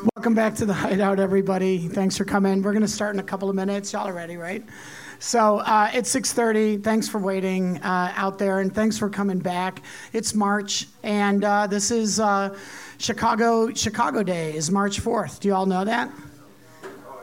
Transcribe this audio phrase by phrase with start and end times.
[0.00, 1.86] Welcome back to the Hideout, everybody.
[1.86, 2.62] Thanks for coming.
[2.62, 3.92] We're going to start in a couple of minutes.
[3.92, 4.64] Y'all are ready, right?
[5.18, 6.82] So uh, it's 6:30.
[6.82, 9.82] Thanks for waiting uh, out there, and thanks for coming back.
[10.14, 12.56] It's March, and uh, this is uh,
[12.96, 13.74] Chicago.
[13.74, 15.40] Chicago Day is March 4th.
[15.40, 16.10] Do you all know that?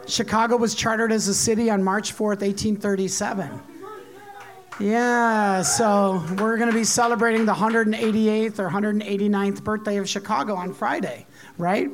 [0.06, 3.60] Chicago was chartered as a city on March 4th, 1837.
[4.80, 10.72] Yeah, so we're going to be celebrating the 188th or 189th birthday of Chicago on
[10.72, 11.26] Friday,
[11.58, 11.90] right?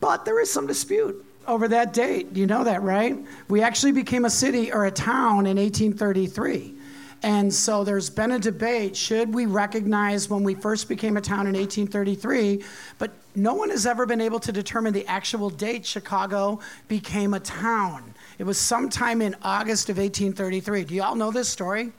[0.00, 2.34] But there is some dispute over that date.
[2.34, 3.16] You know that, right?
[3.48, 6.74] We actually became a city or a town in 1833.
[7.22, 11.46] And so there's been a debate should we recognize when we first became a town
[11.46, 12.62] in 1833?
[12.98, 17.40] But no one has ever been able to determine the actual date Chicago became a
[17.40, 18.14] town.
[18.38, 20.84] It was sometime in August of 1833.
[20.84, 21.92] Do you all know this story?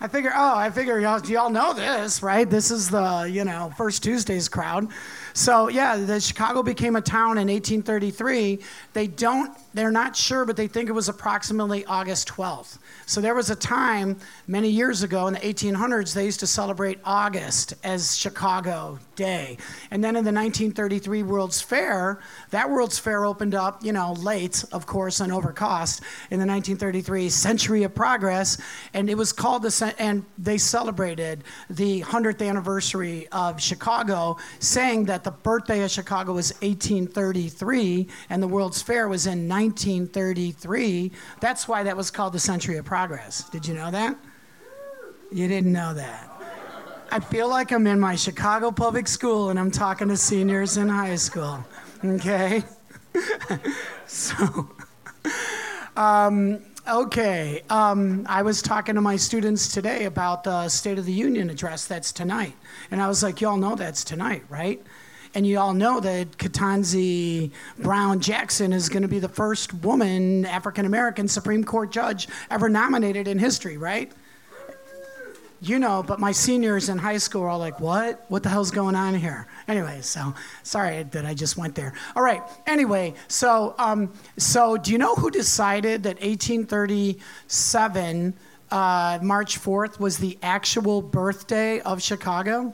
[0.00, 2.48] I figure, oh, I figure y'all, y'all know this, right?
[2.48, 4.86] This is the, you know, First Tuesdays crowd.
[5.34, 8.58] So, yeah, the Chicago became a town in 1833.
[8.92, 12.78] They don't, they're not sure, but they think it was approximately August 12th.
[13.06, 16.98] So, there was a time many years ago in the 1800s, they used to celebrate
[17.04, 19.58] August as Chicago Day.
[19.90, 24.64] And then in the 1933 World's Fair, that World's Fair opened up, you know, late,
[24.72, 28.58] of course, and over cost in the 1933 Century of Progress.
[28.94, 35.17] And it was called the, and they celebrated the 100th anniversary of Chicago, saying that
[35.24, 41.12] the birthday of Chicago was 1833 and the World's Fair was in 1933.
[41.40, 43.48] That's why that was called the Century of Progress.
[43.50, 44.16] Did you know that?
[45.30, 46.30] You didn't know that.
[47.10, 50.88] I feel like I'm in my Chicago public school and I'm talking to seniors in
[50.88, 51.64] high school.
[52.04, 52.62] Okay?
[54.06, 54.68] so,
[55.96, 57.62] um, okay.
[57.70, 61.86] Um, I was talking to my students today about the State of the Union address
[61.86, 62.54] that's tonight.
[62.90, 64.82] And I was like, y'all know that's tonight, right?
[65.34, 70.46] And you all know that Ketanji Brown Jackson is going to be the first woman,
[70.46, 74.10] African American Supreme Court judge ever nominated in history, right?
[75.60, 78.24] You know, but my seniors in high school are all like, what?
[78.28, 79.48] What the hell's going on here?
[79.66, 81.94] Anyway, so sorry that I just went there.
[82.14, 82.40] All right.
[82.68, 88.34] Anyway, so um, so do you know who decided that 1837
[88.70, 92.72] uh, March 4th was the actual birthday of Chicago?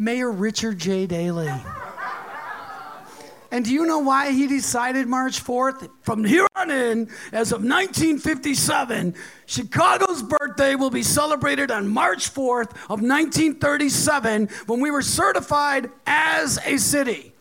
[0.00, 1.04] Mayor Richard J.
[1.06, 1.52] Daley.
[3.50, 5.90] And do you know why he decided March 4th?
[6.00, 12.70] From here on in, as of 1957, Chicago's birthday will be celebrated on March 4th
[12.88, 17.34] of 1937 when we were certified as a city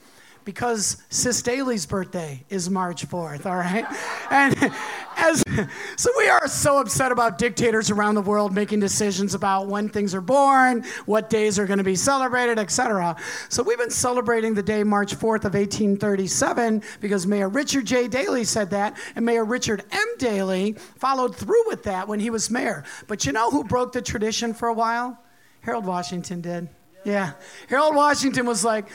[0.44, 3.86] because Sis Daley's birthday is March 4th, all right?
[4.31, 4.74] And
[5.19, 5.44] as
[5.97, 10.16] so we are so upset about dictators around the world making decisions about when things
[10.16, 13.16] are born, what days are going to be celebrated, etc.
[13.50, 18.08] So we've been celebrating the day March 4th of 1837 because Mayor Richard J.
[18.08, 20.08] Daley said that and Mayor Richard M.
[20.18, 22.84] Daley followed through with that when he was mayor.
[23.08, 25.22] But you know who broke the tradition for a while?
[25.62, 26.69] Harold Washington did.
[27.03, 27.34] Yeah.
[27.68, 28.88] Harold Washington was like,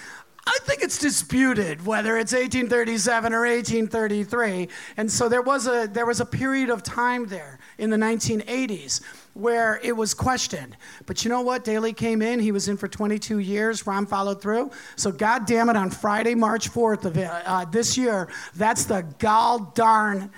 [0.47, 4.69] I think it's disputed whether it's 1837 or 1833.
[4.97, 9.01] And so there was a there was a period of time there in the 1980s
[9.33, 10.77] where it was questioned.
[11.07, 11.65] But you know what?
[11.65, 12.41] Daley came in.
[12.41, 13.83] He was in for 22 years.
[13.85, 14.71] Rahm followed through.
[14.97, 19.73] So God damn it, on Friday, March 4th of uh, this year, that's the gall
[19.75, 20.31] darn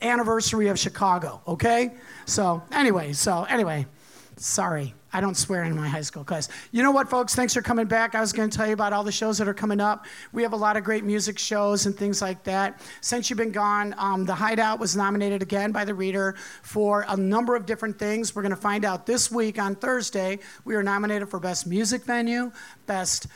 [0.00, 1.42] anniversary of Chicago.
[1.46, 1.92] Okay.
[2.24, 3.86] So anyway, so anyway,
[4.36, 4.94] sorry.
[5.12, 6.48] I don't swear in my high school class.
[6.70, 7.34] You know what, folks?
[7.34, 8.14] Thanks for coming back.
[8.14, 10.06] I was going to tell you about all the shows that are coming up.
[10.32, 12.80] We have a lot of great music shows and things like that.
[13.00, 17.16] Since you've been gone, um, The Hideout was nominated again by the Reader for a
[17.16, 18.34] number of different things.
[18.34, 20.38] We're going to find out this week on Thursday.
[20.64, 22.50] We are nominated for Best Music Venue,
[22.86, 23.26] Best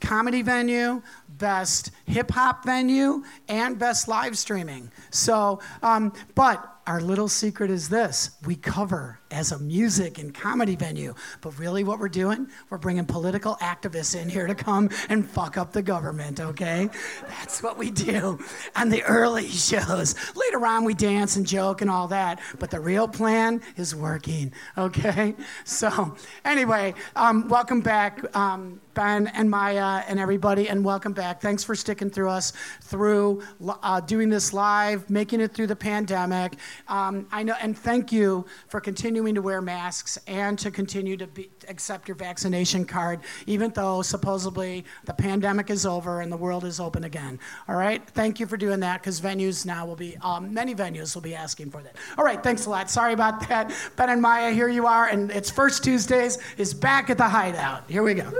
[0.00, 4.90] comedy venue, best hip hop venue, and best live streaming.
[5.10, 10.74] So, um, but our little secret is this we cover as a music and comedy
[10.74, 11.14] venue.
[11.40, 15.58] But really, what we're doing, we're bringing political activists in here to come and fuck
[15.58, 16.88] up the government, okay?
[17.28, 18.38] That's what we do
[18.74, 20.14] on the early shows.
[20.34, 22.40] Later on, we dance and joke and all that.
[22.58, 25.34] But the real plan is working, okay?
[25.64, 28.34] So, anyway, um, welcome back.
[28.34, 31.40] Um, Ben and Maya and everybody, and welcome back.
[31.40, 32.52] Thanks for sticking through us
[32.82, 36.54] through uh, doing this live, making it through the pandemic.
[36.86, 41.26] Um, I know, and thank you for continuing to wear masks and to continue to
[41.26, 46.64] be, accept your vaccination card, even though supposedly the pandemic is over and the world
[46.64, 47.38] is open again.
[47.68, 51.14] All right, thank you for doing that because venues now will be, um, many venues
[51.14, 51.96] will be asking for that.
[52.16, 52.90] All right, thanks a lot.
[52.90, 53.72] Sorry about that.
[53.96, 57.84] Ben and Maya, here you are, and it's First Tuesdays is back at the Hideout.
[57.88, 58.30] Here we go.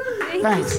[0.41, 0.79] Thanks.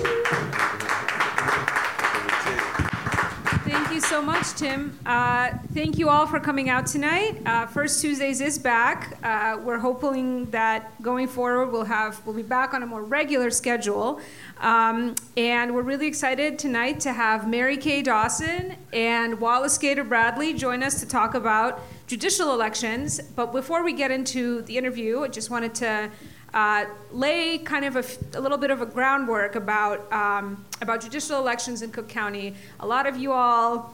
[3.90, 5.00] Thank you so much, Tim.
[5.04, 7.42] Uh, thank you all for coming out tonight.
[7.44, 9.18] Uh, First Tuesdays is back.
[9.24, 13.50] Uh, we're hoping that going forward we'll have we'll be back on a more regular
[13.50, 14.22] schedule,
[14.60, 20.54] um, and we're really excited tonight to have Mary Kay Norton and Wallace Gator Bradley
[20.54, 23.20] join us to talk about judicial elections.
[23.20, 26.12] But before we get into the interview, I just wanted to
[26.54, 31.38] uh, lay kind of a, a, little bit of a groundwork about, um, about judicial
[31.38, 32.56] elections in Cook County.
[32.80, 33.94] A lot of you all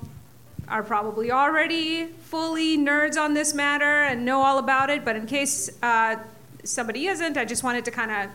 [0.68, 5.26] are probably already fully nerds on this matter and know all about it, but in
[5.26, 6.16] case uh,
[6.64, 8.30] somebody isn't, I just wanted to kind of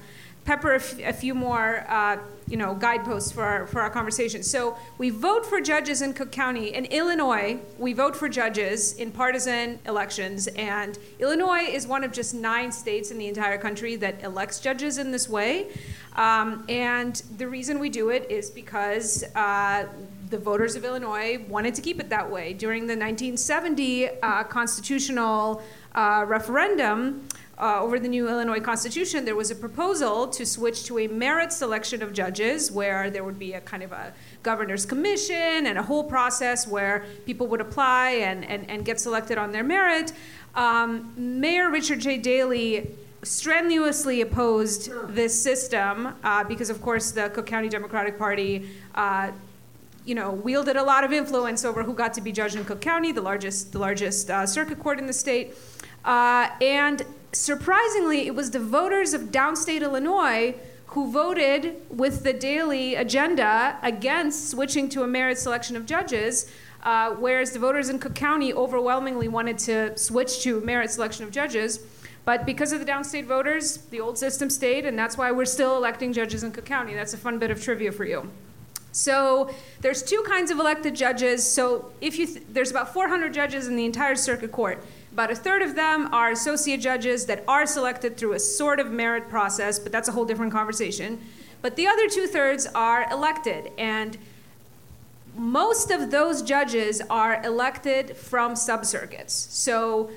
[0.44, 2.18] pepper a, f- a few more uh,
[2.50, 4.42] you know, guideposts for our, for our conversation.
[4.42, 6.74] So we vote for judges in Cook County.
[6.74, 12.34] In Illinois, we vote for judges in partisan elections, and Illinois is one of just
[12.34, 15.68] nine states in the entire country that elects judges in this way.
[16.16, 19.86] Um, and the reason we do it is because uh,
[20.28, 22.52] the voters of Illinois wanted to keep it that way.
[22.52, 25.62] During the 1970 uh, constitutional
[25.94, 27.28] uh, referendum,
[27.60, 31.52] uh, over the new Illinois Constitution, there was a proposal to switch to a merit
[31.52, 35.82] selection of judges, where there would be a kind of a governor's commission and a
[35.82, 40.14] whole process where people would apply and, and, and get selected on their merit.
[40.54, 42.16] Um, Mayor Richard J.
[42.16, 42.90] Daley
[43.22, 48.70] strenuously opposed this system uh, because, of course, the Cook County Democratic Party.
[48.94, 49.32] Uh,
[50.06, 52.80] you know, wielded a lot of influence over who got to be judge in Cook
[52.80, 55.54] County, the largest, the largest uh, circuit court in the state.
[56.06, 60.54] Uh, and surprisingly, it was the voters of downstate Illinois
[60.86, 66.50] who voted with the Daley agenda against switching to a merit selection of judges,
[66.82, 71.30] uh, whereas the voters in Cook County overwhelmingly wanted to switch to merit selection of
[71.30, 71.78] judges.
[72.24, 75.76] But because of the downstate voters, the old system stayed, and that's why we're still
[75.76, 76.94] electing judges in Cook County.
[76.94, 78.28] That's a fun bit of trivia for you.
[78.92, 81.48] So there's two kinds of elected judges.
[81.48, 84.84] So if you th- there's about 400 judges in the entire circuit court.
[85.12, 88.92] About a third of them are associate judges that are selected through a sort of
[88.92, 91.20] merit process, but that's a whole different conversation.
[91.62, 94.16] But the other two thirds are elected, and
[95.36, 99.30] most of those judges are elected from subcircuits.
[99.30, 100.10] So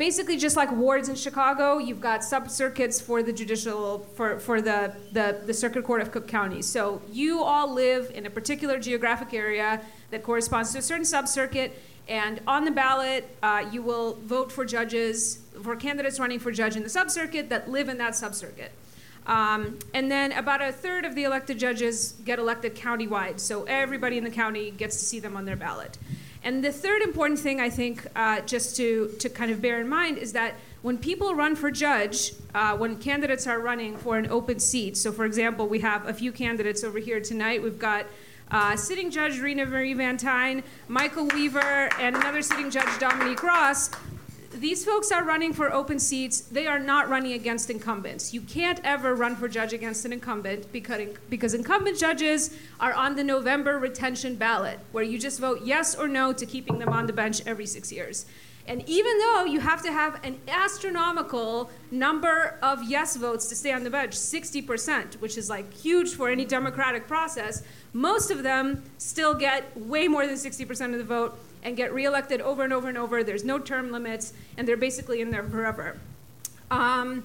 [0.00, 4.94] basically just like wards in Chicago, you've got sub-circuits for the judicial for, for the,
[5.12, 6.62] the, the circuit court of Cook County.
[6.62, 11.78] So you all live in a particular geographic area that corresponds to a certain sub-circuit
[12.10, 16.74] and on the ballot, uh, you will vote for judges, for candidates running for judge
[16.74, 18.70] in the subcircuit that live in that subcircuit.
[19.28, 24.18] Um, and then about a third of the elected judges get elected countywide, so everybody
[24.18, 25.98] in the county gets to see them on their ballot.
[26.42, 29.88] And the third important thing I think, uh, just to, to kind of bear in
[29.88, 34.26] mind, is that when people run for judge, uh, when candidates are running for an
[34.28, 37.62] open seat, so for example, we have a few candidates over here tonight.
[37.62, 38.06] We've got
[38.50, 43.90] uh, sitting Judge Rena Marie Van Tine, Michael Weaver, and another sitting Judge Dominique Ross.
[44.52, 46.40] These folks are running for open seats.
[46.40, 48.34] They are not running against incumbents.
[48.34, 53.14] You can't ever run for judge against an incumbent because, because incumbent judges are on
[53.14, 57.06] the November retention ballot, where you just vote yes or no to keeping them on
[57.06, 58.26] the bench every six years.
[58.70, 63.72] And even though you have to have an astronomical number of yes votes to stay
[63.72, 68.84] on the bench, 60%, which is like huge for any democratic process, most of them
[68.96, 72.88] still get way more than 60% of the vote and get reelected over and over
[72.88, 73.24] and over.
[73.24, 75.98] There's no term limits, and they're basically in there forever.
[76.70, 77.24] Um,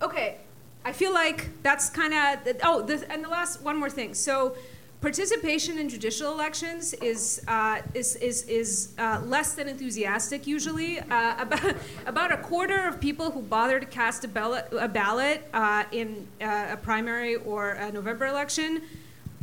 [0.00, 0.36] okay,
[0.84, 4.14] I feel like that's kind of, oh, this, and the last, one more thing.
[4.14, 4.56] So,
[5.04, 10.98] participation in judicial elections is uh, is is, is uh, less than enthusiastic usually.
[10.98, 15.46] Uh, about about a quarter of people who bother to cast a ballot, a ballot
[15.52, 18.80] uh, in uh, a primary or a November election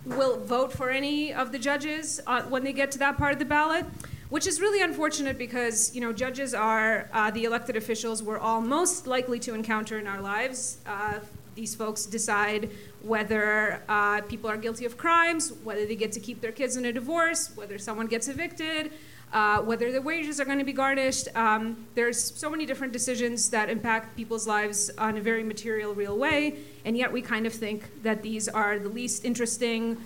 [0.04, 3.38] will vote for any of the judges uh, when they get to that part of
[3.38, 3.86] the ballot.
[4.36, 6.92] which is really unfortunate because you know judges are
[7.36, 10.78] the elected officials we're all most likely to encounter in our lives.
[11.54, 12.70] These folks decide
[13.04, 16.86] whether uh, people are guilty of crimes, whether they get to keep their kids in
[16.86, 18.92] a divorce, whether someone gets evicted,
[19.34, 21.28] uh, whether their wages are going to be garnished.
[21.36, 26.18] Um, there's so many different decisions that impact people's lives on a very material, real
[26.18, 29.98] way, and yet we kind of think that these are the least interesting,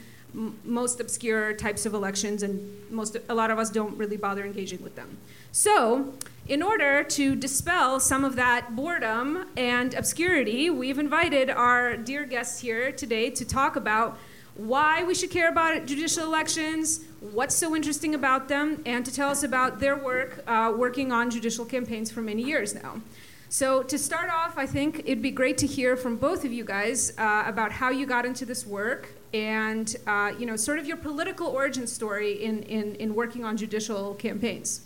[0.64, 4.82] most obscure types of elections, and most a lot of us don't really bother engaging
[4.84, 5.18] with them.
[5.52, 6.14] So,
[6.48, 12.60] in order to dispel some of that boredom and obscurity, we've invited our dear guests
[12.60, 14.20] here today to talk about
[14.54, 19.30] why we should care about judicial elections, what's so interesting about them, and to tell
[19.30, 23.02] us about their work uh, working on judicial campaigns for many years now.
[23.50, 26.64] So, to start off, I think it'd be great to hear from both of you
[26.64, 30.86] guys uh, about how you got into this work and, uh, you know, sort of
[30.86, 34.85] your political origin story in, in, in working on judicial campaigns.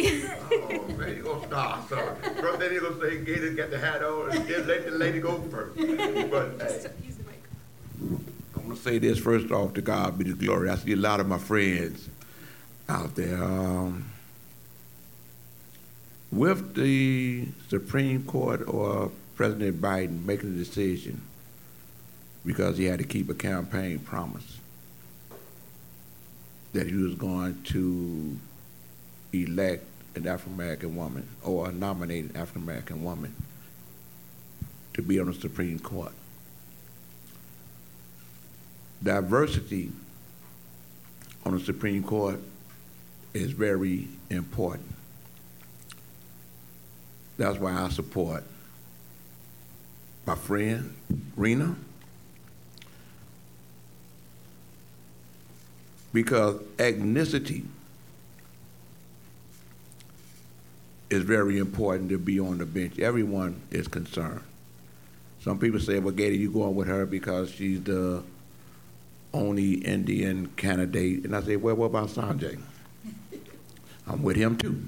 [0.00, 1.88] Oh, man, you gonna start.
[1.88, 1.96] So
[2.40, 5.20] first thing you gonna say, Gator get the hat on, and then let the lady
[5.20, 5.76] go first.
[5.76, 6.86] But hey,
[8.54, 9.74] I want to say this first off.
[9.74, 10.70] To God be the glory.
[10.70, 12.08] I see a lot of my friends
[12.88, 13.42] out there.
[13.42, 14.10] Um,
[16.30, 21.22] with the Supreme Court or President Biden making a decision
[22.44, 24.58] because he had to keep a campaign promise
[26.72, 28.36] that he was going to
[29.32, 29.84] elect
[30.26, 33.34] an African American woman or a nominated African American woman
[34.94, 36.12] to be on the Supreme Court.
[39.02, 39.92] Diversity
[41.44, 42.40] on the Supreme Court
[43.32, 44.94] is very important.
[47.36, 48.42] That's why I support
[50.26, 50.94] my friend
[51.36, 51.76] Rena
[56.12, 57.64] because ethnicity
[61.10, 62.98] is very important to be on the bench.
[62.98, 64.42] Everyone is concerned.
[65.40, 68.22] Some people say, well, Gator, you going with her because she's the
[69.32, 71.24] only Indian candidate.
[71.24, 72.60] And I say, well, what about Sanjay?
[74.06, 74.82] I'm with him too.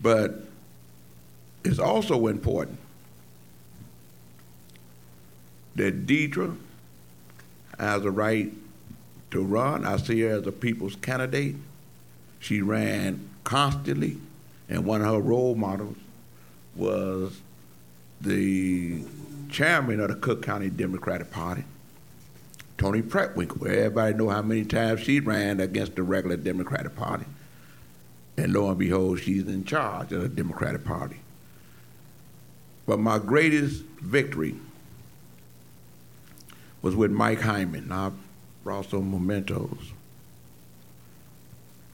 [0.00, 0.44] But
[1.64, 2.78] it's also important
[5.74, 6.56] that Deidre
[7.78, 8.52] has a right
[9.30, 9.84] to run.
[9.84, 11.56] I see her as a people's candidate.
[12.38, 14.18] She ran constantly
[14.68, 15.96] and one of her role models
[16.74, 17.40] was
[18.20, 19.02] the
[19.50, 21.64] chairman of the Cook County Democratic Party,
[22.78, 23.66] Toni Preckwinkle.
[23.66, 27.26] Everybody know how many times she ran against the regular Democratic Party.
[28.36, 31.20] And lo and behold, she's in charge of the Democratic Party.
[32.86, 34.56] But my greatest victory
[36.80, 37.92] was with Mike Hyman.
[37.92, 38.10] I
[38.64, 39.92] brought some mementos.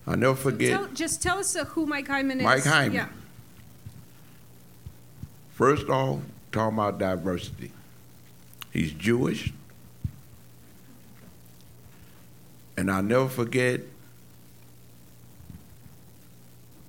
[0.08, 0.70] I'll never forget.
[0.70, 2.44] Tell, just tell us uh, who Mike Hyman is.
[2.44, 2.94] Mike Hyman.
[2.94, 3.08] Yeah.
[5.50, 7.72] First off, talking about diversity.
[8.72, 9.52] He's Jewish.
[12.78, 13.82] And I'll never forget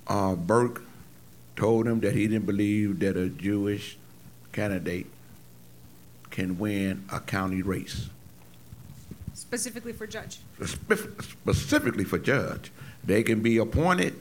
[0.08, 0.84] uh, Burke
[1.58, 3.98] told him that he didn't believe that a Jewish
[4.54, 5.08] candidate
[6.30, 8.08] can win a county race.
[9.34, 10.38] Specifically for judge.
[10.64, 12.72] Specifically for judge.
[13.10, 14.14] They can be appointed,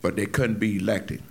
[0.00, 1.22] but they couldn't be elected.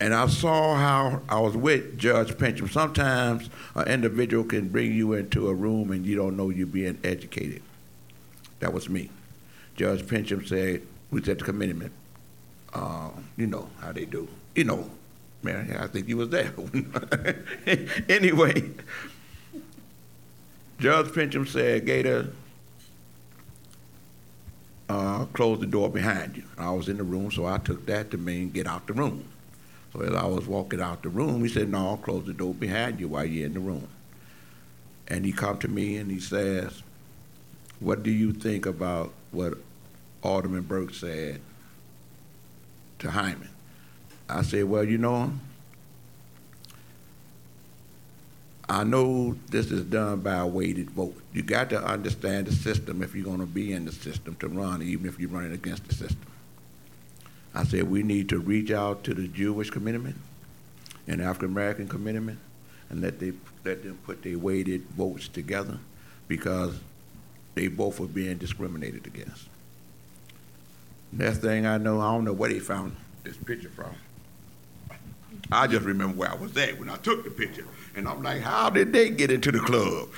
[0.00, 2.68] And I saw how I was with Judge Pincham.
[2.68, 6.98] Sometimes an individual can bring you into a room and you don't know you're being
[7.04, 7.62] educated.
[8.58, 9.10] That was me.
[9.76, 10.82] Judge Pincham said,
[11.12, 11.92] we said the commitment.
[12.74, 14.26] Uh, you know how they do.
[14.56, 14.90] You know,
[15.44, 16.52] man, I think you was there.
[18.08, 18.68] anyway,
[20.82, 22.32] Judge Pincham said, Gator,
[24.88, 26.42] uh, close the door behind you.
[26.58, 29.24] I was in the room, so I took that to mean get out the room.
[29.92, 32.98] So as I was walking out the room, he said, no, close the door behind
[32.98, 33.86] you while you're in the room.
[35.06, 36.82] And he come to me and he says,
[37.78, 39.54] what do you think about what
[40.24, 41.40] Alderman Burke said
[42.98, 43.50] to Hyman?
[44.28, 45.32] I said, well, you know,
[48.68, 51.20] I know this is done by a weighted vote.
[51.32, 54.48] You got to understand the system if you're going to be in the system to
[54.48, 56.26] run, even if you're running against the system.
[57.54, 60.16] I said we need to reach out to the Jewish commitment
[61.06, 62.38] and African American commitment
[62.88, 63.32] and let they
[63.64, 65.78] let them put their weighted votes together
[66.28, 66.78] because
[67.54, 69.48] they both are being discriminated against.
[71.12, 73.94] Next thing I know, I don't know where they found this picture from.
[75.50, 77.66] I just remember where I was at when I took the picture.
[77.94, 80.08] And I'm like, how did they get into the club?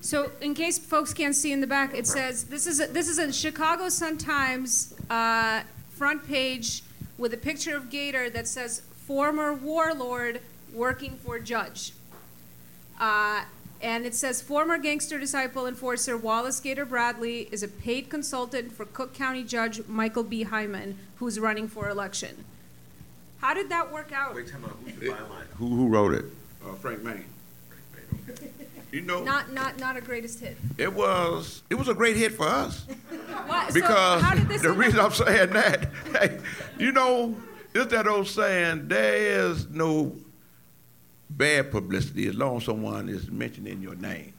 [0.00, 3.08] So, in case folks can't see in the back, it says this is a, this
[3.08, 6.82] is a Chicago Sun Times uh, front page
[7.18, 10.40] with a picture of Gator that says "former warlord
[10.72, 11.92] working for judge,"
[13.00, 13.42] uh,
[13.82, 18.84] and it says former gangster disciple enforcer Wallace Gator Bradley is a paid consultant for
[18.84, 20.44] Cook County Judge Michael B.
[20.44, 22.44] Hyman, who's running for election.
[23.38, 24.34] How did that work out?
[24.34, 24.76] Wait, time out.
[24.84, 25.46] Who's the byline?
[25.58, 26.24] Who, who wrote it?
[26.64, 27.24] Uh, Frank Main.
[28.92, 30.56] You know, Not not not a greatest hit.
[30.78, 32.86] it was it was a great hit for us.
[33.46, 33.74] What?
[33.74, 35.90] Because so how did this the end up- reason I'm saying that,
[36.20, 36.38] hey,
[36.78, 37.36] you know,
[37.74, 39.16] it's that old saying, there
[39.50, 40.14] is no
[41.28, 44.32] bad publicity as long as someone is mentioning your name.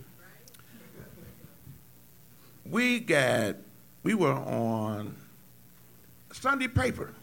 [2.65, 3.57] We got,
[4.03, 5.15] we were on
[6.31, 7.13] Sunday paper.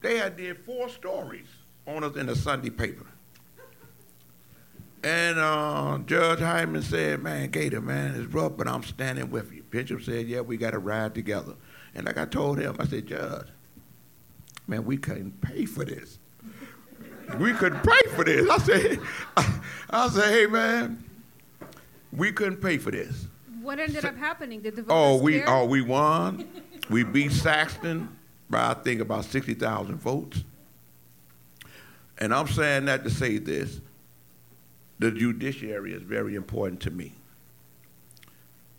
[0.00, 1.46] They had did four stories
[1.86, 3.06] on us in the Sunday paper.
[5.02, 9.62] And uh, Judge Hyman said, man, Gator, man, it's rough, but I'm standing with you.
[9.70, 11.54] Bishop said, yeah, we got to ride together.
[11.94, 13.46] And like I told him, I said, Judge,
[14.66, 16.18] man, we couldn't pay for this.
[17.38, 18.48] We couldn't pay for this.
[18.50, 18.98] I said,
[19.90, 21.04] I said, hey, man,
[22.12, 23.26] we couldn't pay for this.
[23.62, 24.62] What ended up happening?
[24.62, 25.48] Did the Oh, we care?
[25.48, 26.48] oh we won.
[26.90, 28.08] we beat Saxton
[28.50, 30.44] by I think about sixty thousand votes.
[32.18, 33.80] And I'm saying that to say this:
[34.98, 37.12] the judiciary is very important to me.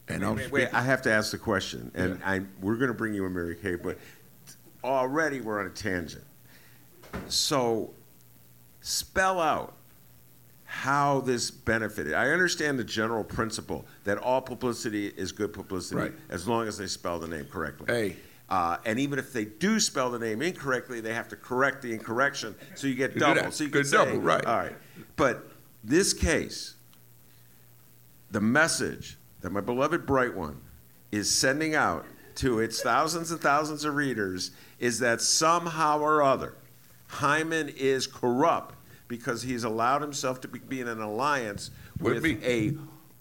[0.07, 2.29] And I'm Wait, wait, I have to ask the question, and Yeah.
[2.29, 3.99] I, we're going to bring you in, Mary Kay, but
[4.83, 6.23] already we're on a tangent.
[7.27, 7.91] So,
[8.81, 9.75] spell out
[10.65, 12.13] how this benefited.
[12.15, 16.13] I understand the general principle that all publicity is good publicity Right.
[16.29, 17.85] as long as they spell the name correctly.
[17.87, 18.15] Hey.
[18.49, 21.93] Uh, and even if they do spell the name incorrectly, they have to correct the
[21.93, 23.51] incorrection, so you get double.
[23.51, 24.43] So you say, double, right.
[24.45, 24.75] All right,
[25.15, 25.51] but
[25.83, 26.73] this case,
[28.31, 30.59] the message that my beloved Bright One
[31.11, 36.55] is sending out to its thousands and thousands of readers is that somehow or other,
[37.07, 38.75] Hyman is corrupt
[39.07, 42.73] because he's allowed himself to be, be in an alliance With with a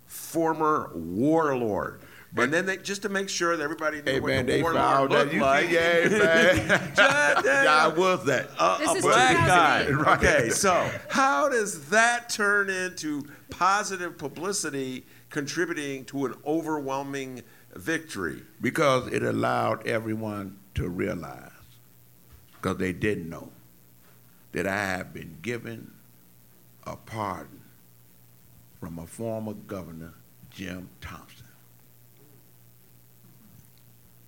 [0.06, 2.00] former warlord.
[2.36, 4.62] And then they just to make sure that everybody knew Hey what man, the they
[4.62, 5.68] warlord found that like.
[5.68, 6.92] see, yeah, man.
[6.96, 7.64] John Daniel.
[7.64, 8.50] yeah, I was that.
[8.58, 9.90] Uh, a, a black guy.
[9.90, 10.18] Right.
[10.22, 17.42] Okay, so how does that turn into positive publicity contributing to an overwhelming
[17.74, 18.42] victory?
[18.60, 21.50] because it allowed everyone to realize,
[22.54, 23.50] because they didn't know,
[24.52, 25.92] that I have been given
[26.86, 27.60] a pardon
[28.80, 30.14] from a former governor,
[30.50, 31.37] Jim Thompson.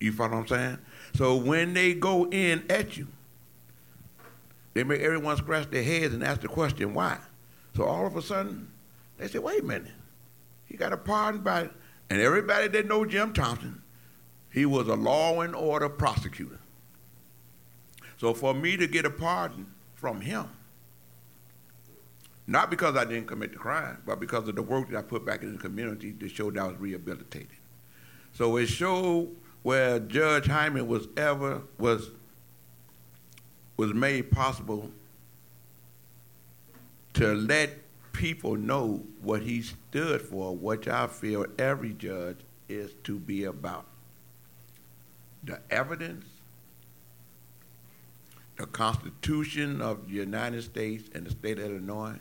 [0.01, 0.77] You follow what I'm saying?
[1.15, 3.07] So when they go in at you,
[4.73, 7.19] they make everyone scratch their heads and ask the question, why?
[7.75, 8.71] So all of a sudden,
[9.17, 9.91] they say, wait a minute.
[10.65, 11.69] He got a pardon by,
[12.09, 13.81] and everybody that know Jim Thompson,
[14.51, 16.59] he was a law and order prosecutor.
[18.17, 20.45] So for me to get a pardon from him,
[22.47, 25.25] not because I didn't commit the crime, but because of the work that I put
[25.25, 27.49] back in the community to show that I was rehabilitated.
[28.33, 32.09] So it showed where Judge Hyman was ever was
[33.77, 34.91] was made possible
[37.13, 37.77] to let
[38.13, 42.37] people know what he stood for, which I feel every judge
[42.69, 43.85] is to be about.
[45.43, 46.25] The evidence,
[48.57, 52.19] the Constitution of the United States and the state of Illinois,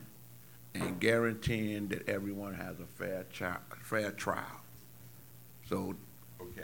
[0.74, 3.26] and guaranteeing that everyone has a fair,
[3.83, 4.62] fair trial.
[5.68, 5.94] So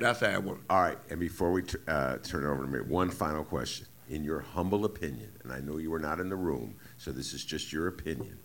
[0.01, 0.63] that's how it works.
[0.71, 3.87] All right, and before we t- uh, turn it over to me, one final question.
[4.09, 7.33] In your humble opinion, and I know you were not in the room, so this
[7.35, 8.39] is just your opinion,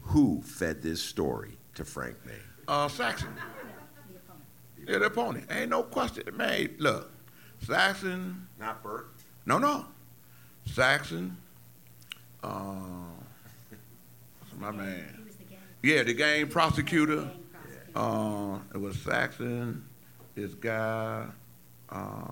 [0.00, 2.34] who fed this story to Frank Main?
[2.66, 3.28] Uh, Saxon.
[4.88, 5.46] Yeah, the opponent.
[5.50, 6.24] Ain't no question.
[6.34, 7.12] Man, look,
[7.62, 9.06] Saxon, Not Bert.
[9.46, 9.86] no, no.
[10.66, 11.36] Saxon,
[12.42, 12.74] uh,
[14.58, 15.28] my man?
[15.82, 17.30] Yeah, the game prosecutor.
[17.94, 19.84] Uh, it was Saxon,
[20.34, 21.26] this guy,
[21.90, 22.24] uh,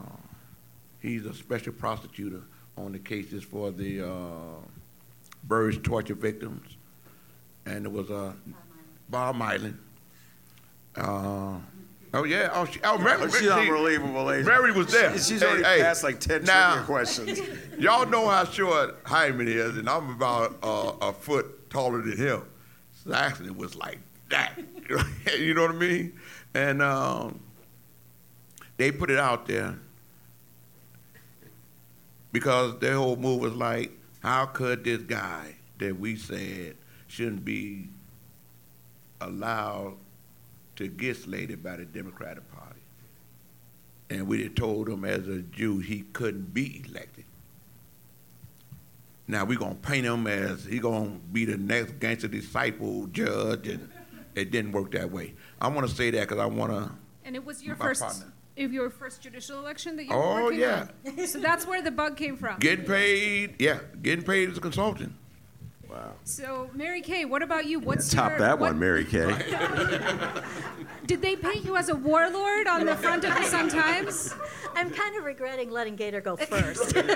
[1.01, 2.43] he's a special prosecutor
[2.77, 4.15] on the cases for the uh,
[5.45, 6.77] Burge torture victims.
[7.67, 8.33] And it was uh,
[9.09, 9.77] Bob Mylan.
[10.97, 11.57] Uh,
[12.15, 12.51] oh, yeah.
[12.53, 14.47] Oh, she, oh Mary, Oh, she's see, unbelievable, ladies.
[14.47, 15.13] Mary was there.
[15.13, 17.41] She- she's Hey, already hey, passed like 10 now- questions.
[17.79, 22.43] Y'all know how short Hyman is, and I'm about uh, a foot taller than him.
[23.09, 23.99] Saxon was like
[24.31, 24.59] that.
[25.39, 26.13] you know what I mean?
[26.55, 27.41] And um,
[28.83, 29.79] they put it out there
[32.33, 36.75] because their whole move was like, how could this guy that we said
[37.07, 37.87] shouldn't be
[39.21, 39.95] allowed
[40.75, 42.81] to get slated by the Democratic Party.
[44.11, 47.25] And we had told him as a Jew he couldn't be elected.
[49.29, 53.89] Now we're gonna paint him as he gonna be the next gangster disciple judge, and
[54.35, 55.35] it didn't work that way.
[55.61, 56.91] I want to say that because I want to.
[57.25, 58.33] And it was your first, partner.
[58.57, 60.87] If your first judicial election that you were Oh, working yeah.
[61.07, 61.27] on.
[61.27, 62.59] So that's where the bug came from.
[62.59, 65.13] Getting paid, yeah, getting paid as a consultant.
[65.89, 66.13] Wow.
[66.25, 67.79] So Mary Kay, what about you?
[67.79, 69.27] What's Top your, that what- one, Mary Kay.
[71.07, 74.35] Did they paint you as a warlord on the front of the Sun Times?
[74.75, 76.97] I'm kind of regretting letting Gator go first.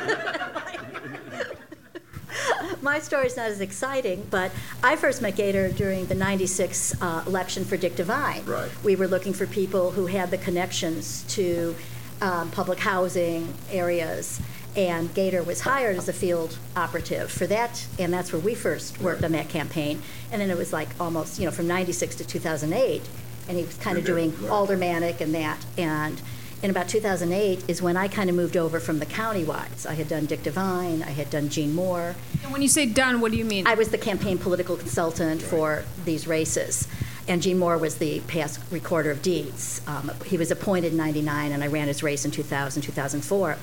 [2.82, 4.50] My story's not as exciting, but
[4.82, 8.44] I first met Gator during the 96 uh, election for Dick Devine.
[8.44, 8.70] Right.
[8.84, 11.74] We were looking for people who had the connections to
[12.20, 14.40] um, public housing areas,
[14.74, 19.00] and Gator was hired as a field operative for that, and that's where we first
[19.00, 20.02] worked on that campaign.
[20.30, 23.02] And then it was like almost, you know, from 96 to 2008,
[23.48, 25.64] and he was kind of doing aldermanic and that.
[25.78, 26.20] And
[26.62, 29.86] in about 2008 is when I kind of moved over from the county-wides.
[29.86, 32.14] I had done Dick Devine, I had done Gene Moore.
[32.42, 33.66] And when you say done, what do you mean?
[33.66, 36.88] I was the campaign political consultant for these races.
[37.28, 39.82] And Gene Moore was the past recorder of deeds.
[39.86, 43.56] Um, he was appointed in 99, and I ran his race in 2000, 2004.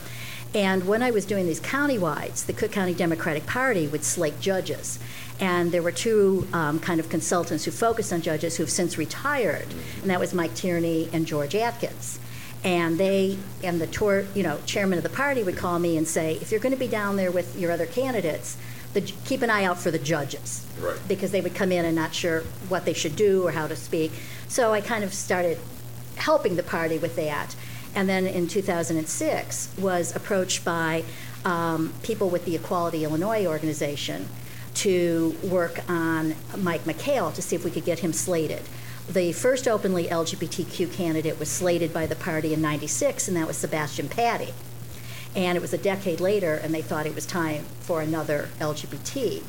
[0.53, 4.99] And when I was doing these county-wides, the Cook County Democratic Party would slate judges.
[5.39, 9.65] And there were two um, kind of consultants who focused on judges who've since retired,
[10.01, 12.19] and that was Mike Tierney and George Atkins.
[12.63, 16.08] And they and the tour, you know, chairman of the party would call me and
[16.08, 18.58] say, if you're going to be down there with your other candidates,
[18.93, 20.97] the, keep an eye out for the judges, Right.
[21.08, 23.76] because they would come in and not sure what they should do or how to
[23.76, 24.12] speak.
[24.47, 25.58] So I kind of started
[26.15, 27.56] helping the party with that.
[27.95, 31.04] And then in 2006 was approached by
[31.45, 34.28] um, people with the Equality Illinois organization
[34.76, 38.62] to work on Mike McHale to see if we could get him slated.
[39.09, 43.57] The first openly LGBTQ candidate was slated by the party in 96, and that was
[43.57, 44.53] Sebastian Patti.
[45.35, 49.43] And it was a decade later, and they thought it was time for another LGBT.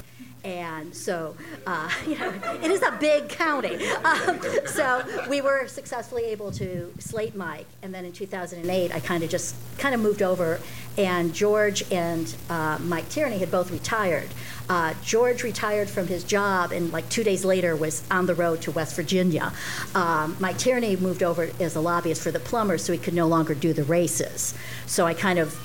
[0.44, 1.34] And so,
[1.66, 3.86] uh, you know, it is a big county.
[4.04, 7.66] Um, so we were successfully able to slate Mike.
[7.82, 10.60] And then in 2008, I kind of just kind of moved over,
[10.96, 14.28] and George and uh, Mike Tierney had both retired.
[14.68, 18.62] Uh, George retired from his job, and like two days later was on the road
[18.62, 19.52] to West Virginia.
[19.94, 23.26] Um, Mike Tierney moved over as a lobbyist for the plumbers, so he could no
[23.26, 24.54] longer do the races.
[24.86, 25.58] So I kind of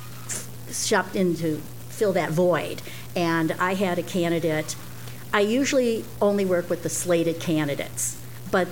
[0.72, 1.62] shopped in to
[2.00, 2.82] fill that void.
[3.16, 4.76] And I had a candidate.
[5.34, 8.18] I usually only work with the slated candidates,
[8.52, 8.68] but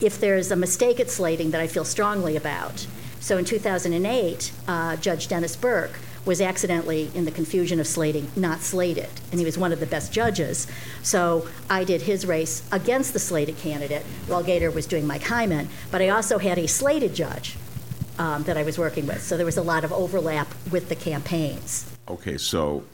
[0.00, 2.86] if there's a mistake at slating that I feel strongly about,
[3.20, 8.60] so in 2008, uh, Judge Dennis Burke was accidentally, in the confusion of slating, not
[8.60, 10.66] slated, and he was one of the best judges.
[11.02, 15.68] So I did his race against the slated candidate while Gator was doing Mike Hyman,
[15.90, 17.56] but I also had a slated judge
[18.18, 19.22] um, that I was working with.
[19.22, 21.95] So there was a lot of overlap with the campaigns.
[22.08, 22.84] Okay, so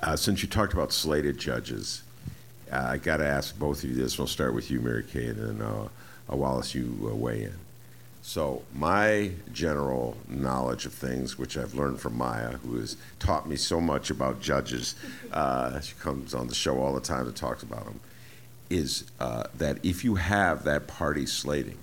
[0.00, 2.02] uh, since you talked about slated judges,
[2.70, 4.16] uh, I got to ask both of you this.
[4.16, 5.88] We'll start with you, Mary Kay, and then uh,
[6.32, 7.54] uh, Wallace, you uh, weigh in.
[8.22, 13.56] So, my general knowledge of things, which I've learned from Maya, who has taught me
[13.56, 14.94] so much about judges,
[15.32, 17.98] uh, she comes on the show all the time and talks about them,
[18.70, 21.78] is that if you have that party slating,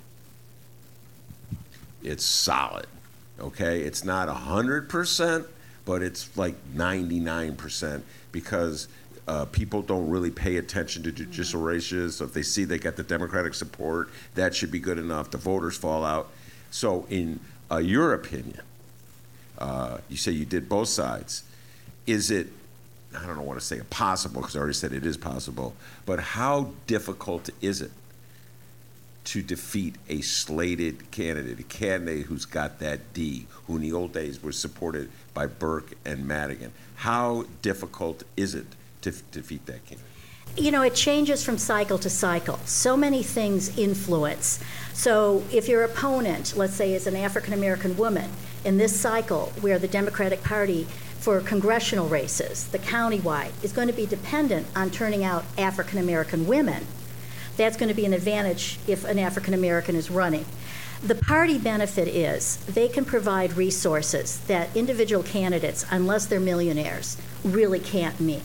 [2.02, 2.86] it's solid.
[3.38, 5.46] Okay, it's not hundred percent,
[5.86, 8.88] but it's like ninety-nine percent because
[9.26, 12.16] uh, people don't really pay attention to judicial races.
[12.16, 15.30] So if they see they got the Democratic support, that should be good enough.
[15.30, 16.28] The voters fall out.
[16.70, 18.60] So, in uh, your opinion,
[19.58, 21.44] uh, you say you did both sides.
[22.06, 22.48] Is it?
[23.16, 25.74] I don't want to say impossible because I already said it is possible.
[26.04, 27.90] But how difficult is it
[29.24, 34.12] to defeat a slated candidate, a candidate who's got that D, who in the old
[34.12, 36.72] days was supported by Burke and Madigan.
[36.96, 38.66] How difficult is it
[39.02, 40.10] to f- defeat that candidate?
[40.56, 42.58] You know, it changes from cycle to cycle.
[42.64, 44.58] So many things influence.
[44.94, 48.30] So, if your opponent, let's say, is an African American woman,
[48.64, 50.84] in this cycle where the Democratic Party
[51.20, 56.46] for congressional races, the countywide, is going to be dependent on turning out African American
[56.46, 56.86] women,
[57.58, 60.46] that's going to be an advantage if an African American is running.
[61.02, 67.80] The party benefit is they can provide resources that individual candidates, unless they're millionaires, really
[67.80, 68.42] can't meet.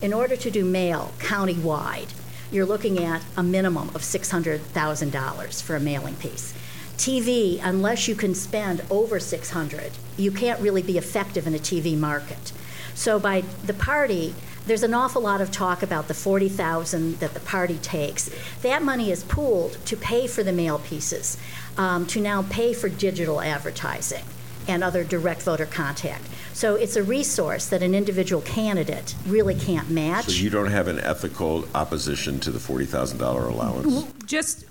[0.00, 2.12] In order to do mail countywide,
[2.52, 6.54] you're looking at a minimum of $600,000 for a mailing piece.
[6.96, 11.98] TV, unless you can spend over 600, you can't really be effective in a TV
[11.98, 12.52] market.
[12.94, 14.34] So by the party,
[14.68, 18.30] there's an awful lot of talk about the 40,000 that the party takes.
[18.62, 21.38] That money is pooled to pay for the mail pieces,
[21.76, 24.24] um, to now pay for digital advertising
[24.68, 26.24] and other direct voter contact.
[26.52, 30.26] So it's a resource that an individual candidate really can't match.
[30.26, 34.12] So you don't have an ethical opposition to the $40,000 allowance?
[34.26, 34.66] Just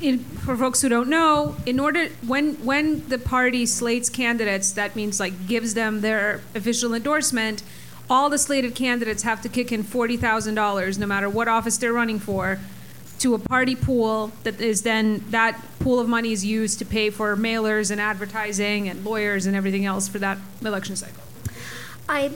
[0.00, 4.96] in, for folks who don't know, in order when when the party slates candidates, that
[4.96, 7.62] means like gives them their official endorsement.
[8.10, 11.76] All the slated candidates have to kick in forty thousand dollars, no matter what office
[11.78, 12.58] they're running for,
[13.18, 17.10] to a party pool that is then that pool of money is used to pay
[17.10, 21.22] for mailers and advertising and lawyers and everything else for that election cycle.
[22.08, 22.32] I,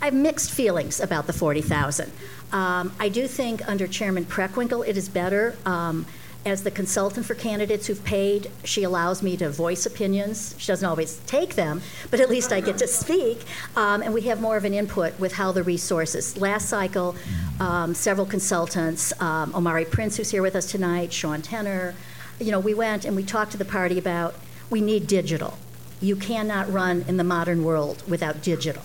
[0.00, 2.10] I have mixed feelings about the 40,000.
[2.52, 5.56] Um, I do think under Chairman Preckwinkle it is better.
[5.64, 6.06] Um,
[6.46, 10.54] as the consultant for candidates who've paid, she allows me to voice opinions.
[10.58, 11.80] She doesn't always take them,
[12.10, 13.44] but at least I get to speak.
[13.76, 16.36] Um, and we have more of an input with how the resources.
[16.36, 17.16] Last cycle,
[17.60, 21.94] um, several consultants, um, Omari Prince, who's here with us tonight, Sean Tenner,
[22.38, 24.34] you know, we went and we talked to the party about
[24.68, 25.56] we need digital.
[26.00, 28.82] You cannot run in the modern world without digital.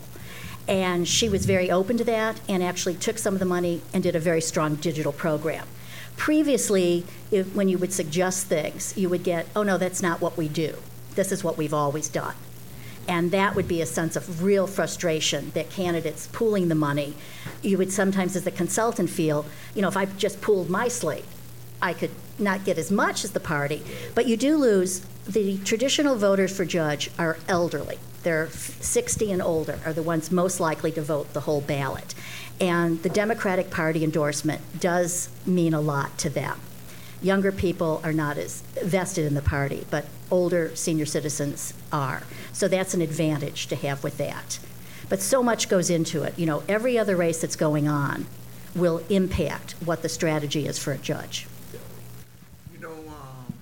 [0.67, 4.03] And she was very open to that and actually took some of the money and
[4.03, 5.65] did a very strong digital program.
[6.19, 10.35] Previously, if, when you would suggest things, you would get, oh no, that's not what
[10.35, 10.75] we do.
[11.15, 12.35] This is what we've always done.
[13.07, 17.15] And that would be a sense of real frustration that candidates pooling the money,
[17.61, 21.23] you would sometimes, as a consultant, feel, you know, if I just pooled my slate,
[21.81, 23.81] I could not get as much as the party.
[24.13, 27.97] But you do lose the traditional voters for judge are elderly.
[28.23, 32.13] They're 60 and older, are the ones most likely to vote the whole ballot.
[32.61, 36.59] And the Democratic Party endorsement does mean a lot to them.
[37.21, 42.23] Younger people are not as vested in the party, but older senior citizens are.
[42.53, 44.59] So that's an advantage to have with that.
[45.09, 46.37] But so much goes into it.
[46.37, 48.25] You know, every other race that's going on
[48.75, 51.47] will impact what the strategy is for a judge.
[52.73, 53.53] You know, um,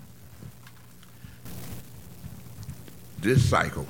[3.20, 3.88] this cycle,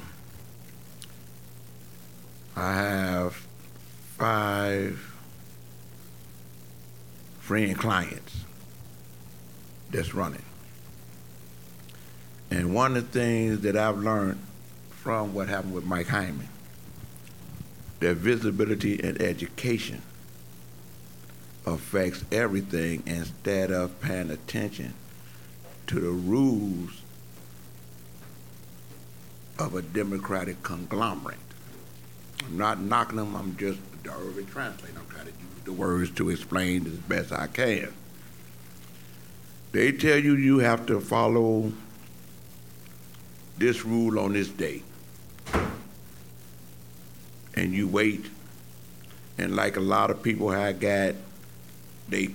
[2.56, 3.47] I have
[4.18, 5.14] five
[7.40, 8.44] friend clients
[9.92, 10.44] that's running.
[12.50, 14.40] And one of the things that I've learned
[14.90, 16.50] from what happened with Mike Hyman,
[18.00, 20.02] that visibility and education
[21.66, 24.94] affects everything instead of paying attention
[25.88, 27.02] to the rules
[29.60, 31.38] of a democratic conglomerate.
[32.46, 34.98] I'm not knocking them, I'm just Darby translating.
[34.98, 37.94] I'm trying to use the words to explain as best I can.
[39.74, 41.74] They tell you you have to follow
[43.58, 44.84] this rule on this day.
[47.56, 48.28] And you wait.
[49.38, 51.16] And like a lot of people had got
[52.08, 52.30] they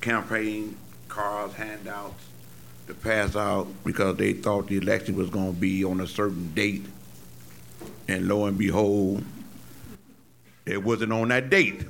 [0.00, 0.76] campaign
[1.08, 2.24] cards, handouts
[2.88, 6.52] to pass out because they thought the election was going to be on a certain
[6.54, 6.84] date.
[8.08, 9.24] And lo and behold,
[10.66, 11.82] it wasn't on that date.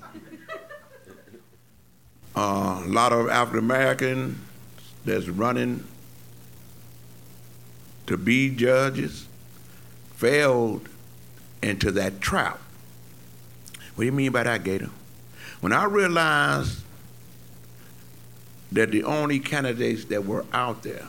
[2.37, 4.39] A lot of African Americans
[5.05, 5.85] that's running
[8.07, 9.27] to be judges
[10.15, 10.89] failed
[11.63, 12.61] into that trap.
[13.95, 14.91] What do you mean by that, Gator?
[15.61, 16.83] When I realized
[18.73, 21.07] that the only candidates that were out there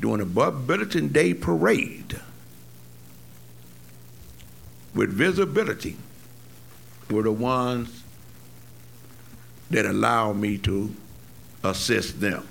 [0.00, 2.20] doing a Bud Billiken Day parade
[4.94, 5.96] with visibility
[7.10, 8.02] were the ones
[9.70, 10.94] that allowed me to
[11.64, 12.46] assist them.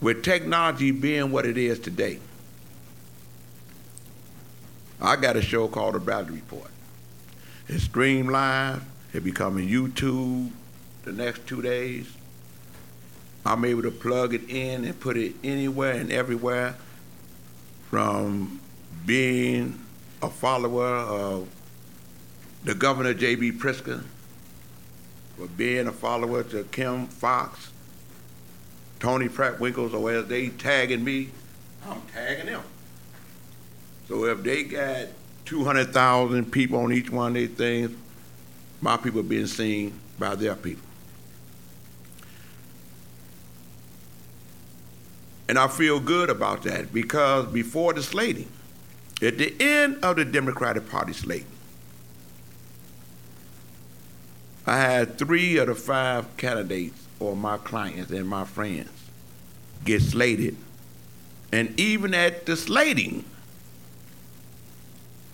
[0.00, 2.18] With technology being what it is today,
[5.00, 6.70] I got a show called The Ballot Report.
[7.68, 8.84] It's streamed live.
[9.12, 10.50] It becoming YouTube
[11.04, 12.10] the next two days.
[13.44, 16.76] I'm able to plug it in and put it anywhere and everywhere
[17.90, 18.60] from
[19.04, 19.81] being
[20.22, 21.48] a follower of
[22.64, 23.52] the governor, J.B.
[23.52, 24.04] Pritzker,
[25.36, 27.70] for being a follower to Kim Foxx,
[29.00, 31.30] Tony Pratt Winkles, or as they tagging me,
[31.84, 32.62] I'm tagging them.
[34.08, 35.08] So if they got
[35.46, 37.90] 200,000 people on each one of these things,
[38.80, 40.84] my people are being seen by their people.
[45.48, 48.48] And I feel good about that because before the slating,
[49.22, 51.46] at the end of the Democratic Party slate,
[54.66, 58.90] I had three of the five candidates or my clients and my friends
[59.84, 60.56] get slated.
[61.52, 63.24] And even at the slating,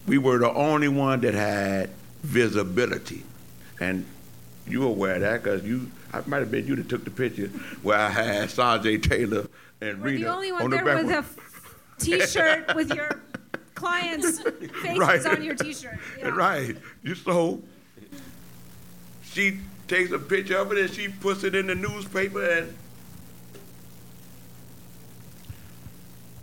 [0.07, 1.91] we were the only one that had
[2.23, 3.25] visibility.
[3.81, 4.05] And
[4.67, 7.11] you were aware of that because you, I might have been you that took the
[7.11, 7.49] picture
[7.83, 9.47] where I had Sanjay Tailor
[9.81, 11.05] and We're Rita the only one on the there back.
[11.05, 11.13] with
[12.01, 13.21] a T-shirt with your
[13.79, 14.41] clients'
[14.83, 15.25] faces Right.
[15.27, 15.99] on your T-shirt.
[16.19, 16.29] Yeah.
[16.29, 16.77] Right.
[17.03, 17.63] You so
[19.23, 22.75] she takes a picture of it and she puts it in the newspaper and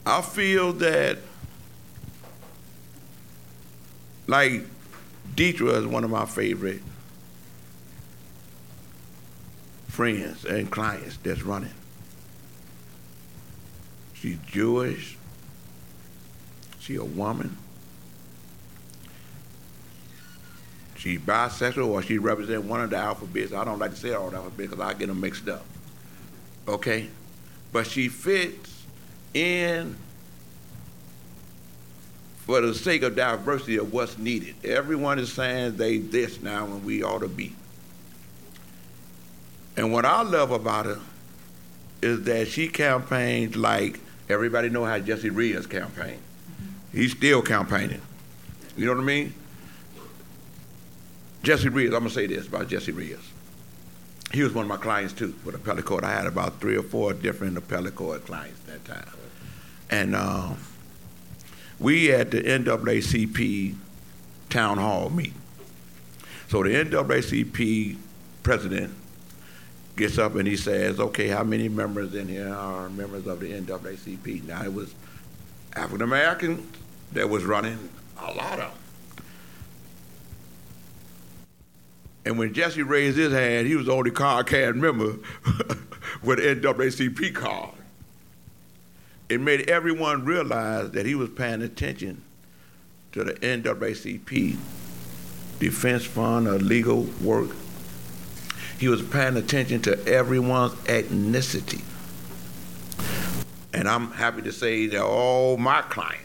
[0.05, 1.17] I feel that
[4.27, 4.63] like
[5.35, 6.81] Deidre is one of my favorite
[9.87, 11.71] friends and clients that's running.
[14.13, 15.17] She's Jewish.
[16.85, 17.57] She a woman.
[20.95, 23.53] She bisexual or she represents one of the alphabets.
[23.53, 25.65] I don't like to say all the alphabets because I get them mixed up.
[26.67, 27.09] Okay?
[27.71, 28.83] But she fits
[29.33, 29.95] in
[32.45, 34.53] for the sake of diversity of what's needed.
[34.63, 37.55] Everyone is saying they this now and we ought to be.
[39.75, 40.99] And what I love about her
[42.03, 46.21] is that she campaigns like everybody know how Jesse Reyes campaigned.
[46.95, 48.01] He's still campaigning.
[48.77, 49.34] You know what I mean?
[51.43, 53.19] Jesse Reyes, I'm gonna say this about Jesse Reyes.
[54.31, 56.05] He was one of my clients too with appellate court.
[56.05, 59.13] I had about three or four different appellate court clients at that time.
[59.91, 60.58] And um,
[61.79, 63.75] we at the NAACP
[64.49, 65.41] town hall meeting.
[66.47, 67.97] So the NAACP
[68.41, 68.93] president
[69.97, 73.51] gets up and he says, okay, how many members in here are members of the
[73.51, 74.43] NAACP?
[74.43, 74.95] Now it was
[75.75, 76.65] African Americans
[77.15, 78.71] that was running, a lot of them.
[82.25, 85.17] And when Jesse raised his hand, he was the only card carrying member
[86.23, 87.75] with an NAACP card.
[89.30, 92.23] It made everyone realize that he was paying attention
[93.12, 94.58] to the NAACP
[95.60, 97.49] defense fund or legal work.
[98.80, 101.82] He was paying attention to everyone's ethnicity.
[103.73, 106.24] And I'm happy to say that all my clients,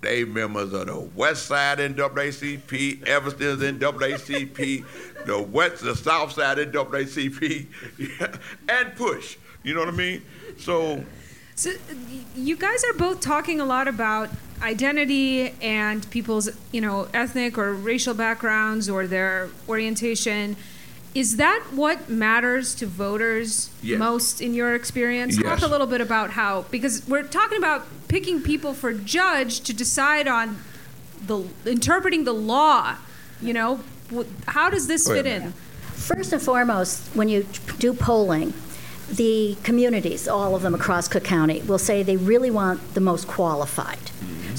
[0.00, 4.84] they members of the West Side NAACP, Evanston's NAACP,
[5.26, 7.66] the West, the South Side NAACP,
[8.68, 9.36] and Push.
[9.62, 10.22] You know what I mean?
[10.58, 11.04] So
[11.54, 11.72] So
[12.36, 14.30] you guys are both talking a lot about
[14.62, 20.56] identity and people's, you know, ethnic or racial backgrounds or their orientation.
[21.14, 23.98] Is that what matters to voters Yes.
[23.98, 25.36] most in your experience?
[25.36, 29.72] Talk a little bit about how because we're talking about picking people for judge to
[29.74, 30.58] decide on
[31.26, 32.96] the interpreting the law,
[33.42, 33.80] you know,
[34.46, 35.52] how does this fit in?
[35.94, 37.46] First and foremost, when you
[37.78, 38.54] do polling,
[39.10, 43.26] the communities, all of them across Cook County, will say they really want the most
[43.26, 43.98] qualified.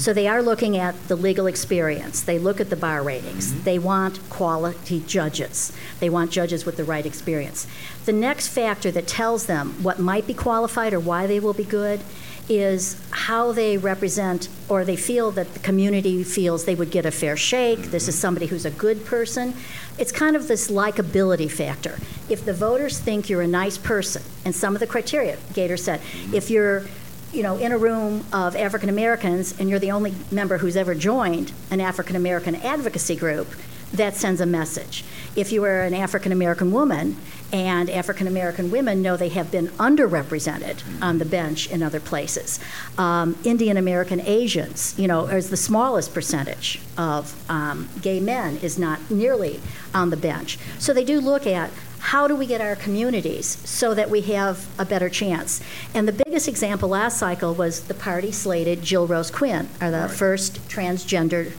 [0.00, 2.22] So they are looking at the legal experience.
[2.22, 3.52] They look at the bar ratings.
[3.52, 3.64] Mm-hmm.
[3.64, 5.74] They want quality judges.
[5.98, 7.66] They want judges with the right experience.
[8.06, 11.64] The next factor that tells them what might be qualified or why they will be
[11.64, 12.00] good
[12.48, 17.10] is how they represent or they feel that the community feels they would get a
[17.10, 17.90] fair shake.
[17.90, 18.20] This is mm-hmm.
[18.22, 19.52] somebody who's a good person.
[19.98, 21.98] It's kind of this likability factor.
[22.30, 26.00] If the voters think you're a nice person, and some of the criteria, Gator said,
[26.32, 26.86] if you're
[27.32, 30.94] you know, in a room of African Americans and you're the only member who's ever
[30.94, 33.48] joined an African American advocacy group,
[33.92, 35.04] that sends a message.
[35.34, 37.16] If you are an African American woman
[37.52, 42.60] and African American women know they have been underrepresented on the bench in other places,
[42.98, 48.78] um, Indian American Asians, you know, is the smallest percentage of um, gay men is
[48.78, 49.60] not nearly
[49.92, 50.58] on the bench.
[50.78, 54.66] So they do look at how do we get our communities so that we have
[54.78, 55.60] a better chance?
[55.94, 60.08] And the biggest example last cycle was the party slated Jill Rose Quinn, or the
[60.08, 61.52] first transgender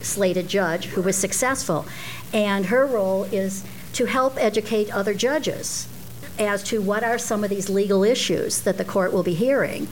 [0.00, 1.86] slated judge who was successful.
[2.32, 5.86] And her role is to help educate other judges
[6.38, 9.86] as to what are some of these legal issues that the court will be hearing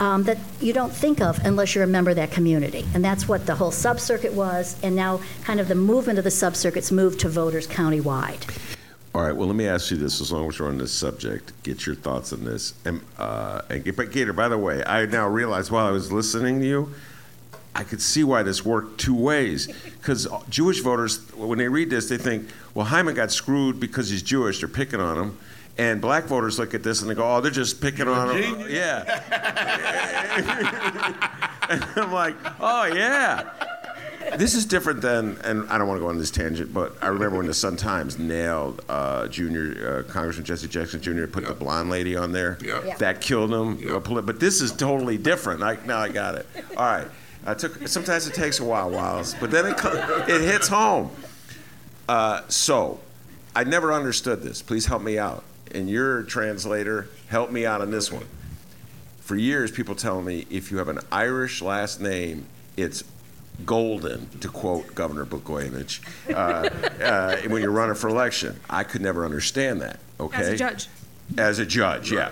[0.00, 2.84] um, that you don't think of unless you're a member of that community.
[2.94, 4.78] And that's what the whole subcircuit was.
[4.82, 8.75] And now, kind of the movement of the subcircuits moved to voters countywide.
[9.16, 9.34] All right.
[9.34, 11.94] Well, let me ask you this: as long as we're on this subject, get your
[11.94, 12.74] thoughts on this.
[12.84, 16.60] And, uh, and but Gator, by the way, I now realize while I was listening
[16.60, 16.94] to you,
[17.74, 19.68] I could see why this worked two ways.
[19.84, 24.22] Because Jewish voters, when they read this, they think, "Well, Hyman got screwed because he's
[24.22, 24.58] Jewish.
[24.60, 25.38] They're picking on him."
[25.78, 28.66] And black voters look at this and they go, "Oh, they're just picking on him."
[28.68, 29.00] Yeah.
[31.70, 33.48] and I'm like, "Oh yeah."
[34.36, 37.06] This is different than, and I don't want to go on this tangent, but I
[37.08, 41.26] remember when the Sun Times nailed uh, Junior uh, Congressman Jesse Jackson Jr.
[41.26, 42.58] put the blonde lady on there.
[42.62, 42.82] Yeah.
[42.84, 42.96] Yeah.
[42.96, 44.00] That killed him.
[44.02, 45.62] Poli- But this is totally different.
[45.62, 46.46] I, now I got it.
[46.76, 47.06] All right.
[47.46, 47.86] I took.
[47.86, 49.76] Sometimes it takes a while, Wallace, but then it
[50.28, 51.10] it hits home.
[52.08, 53.00] Uh, so,
[53.54, 54.62] I never understood this.
[54.62, 55.44] Please help me out.
[55.74, 58.26] And your translator, help me out on this one.
[59.20, 62.46] For years, people tell me if you have an Irish last name,
[62.76, 63.02] it's
[63.64, 66.00] golden, to quote Governor Blagojevich,
[66.30, 68.58] uh, uh, when you're running for election.
[68.68, 69.98] I could never understand that.
[70.20, 70.38] Okay.
[70.38, 70.88] As a judge.
[71.38, 72.30] As a judge, yeah.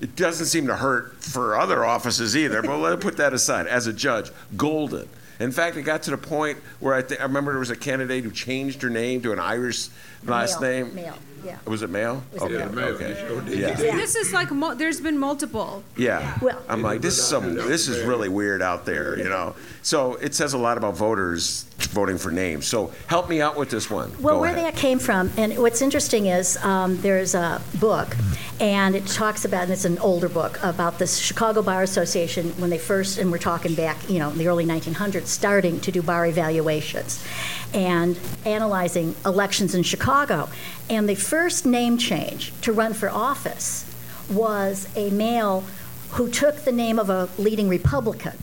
[0.00, 3.66] It doesn't seem to hurt for other offices either, but let's put that aside.
[3.66, 5.08] As a judge, golden.
[5.40, 7.76] In fact, it got to the point where I, th- I remember there was a
[7.76, 9.88] candidate who changed her name to an Irish
[10.24, 10.94] last Male, name.
[10.94, 11.58] Male, yeah.
[11.66, 12.22] Was it male?
[12.32, 12.84] Was it okay, male?
[12.88, 13.58] okay.
[13.58, 13.74] Yeah.
[13.74, 15.82] This is like mo- there's been multiple.
[15.96, 16.38] Yeah.
[16.40, 19.54] Well- I'm like, this is some, this is really weird out there, you know.
[19.82, 22.66] So it says a lot about voters voting for names.
[22.66, 24.10] So help me out with this one.
[24.20, 24.74] Well, Go where ahead.
[24.74, 28.14] that came from, and what's interesting is um, there's a book,
[28.60, 32.68] and it talks about, and it's an older book, about the Chicago Bar Association when
[32.70, 36.02] they first, and we're talking back, you know, in the early 1900s, starting to do
[36.02, 37.24] bar evaluations
[37.72, 40.48] and analyzing elections in Chicago.
[40.90, 43.86] And the first name change to run for office
[44.28, 45.64] was a male
[46.10, 48.36] who took the name of a leading Republican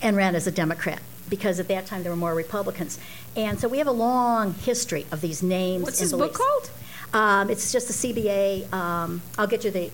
[0.00, 2.98] and ran as a Democrat because at that time there were more Republicans.
[3.36, 5.84] And so we have a long history of these names.
[5.84, 6.70] What's this book called?
[7.12, 8.72] Um, it's just the CBA.
[8.72, 9.90] Um, I'll get you the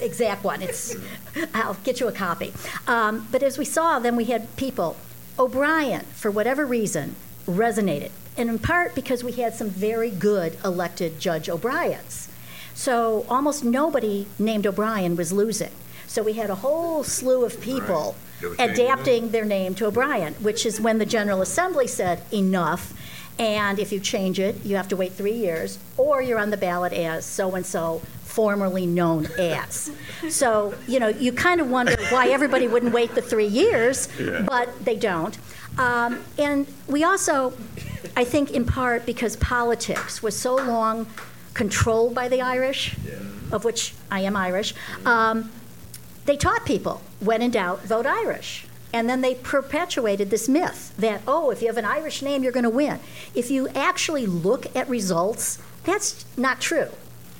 [0.00, 0.62] exact one.
[0.62, 0.96] It's.
[1.54, 2.52] I'll get you a copy.
[2.88, 4.96] Um, but as we saw, then we had people.
[5.38, 7.14] O'Brien, for whatever reason,
[7.46, 12.28] resonated, and in part because we had some very good elected Judge O'Briens.
[12.72, 15.72] So almost nobody named O'Brien was losing.
[16.06, 20.64] So we had a whole slew of people changing adapting their name to O'Brien, which
[20.64, 22.94] is when the General Assembly said enough.
[23.38, 26.56] And if you change it, you have to wait three years, or you're on the
[26.56, 29.90] ballot as so and so, formerly known as.
[30.28, 34.08] So, you know, you kind of wonder why everybody wouldn't wait the three years,
[34.46, 35.36] but they don't.
[35.78, 37.52] Um, and we also,
[38.16, 41.06] I think in part because politics was so long
[41.54, 42.96] controlled by the Irish,
[43.52, 44.74] of which I am Irish,
[45.04, 45.50] um,
[46.26, 48.66] they taught people, when in doubt, vote Irish.
[48.92, 52.52] And then they perpetuated this myth that, oh, if you have an Irish name, you're
[52.52, 53.00] going to win.
[53.34, 56.88] If you actually look at results, that's not true.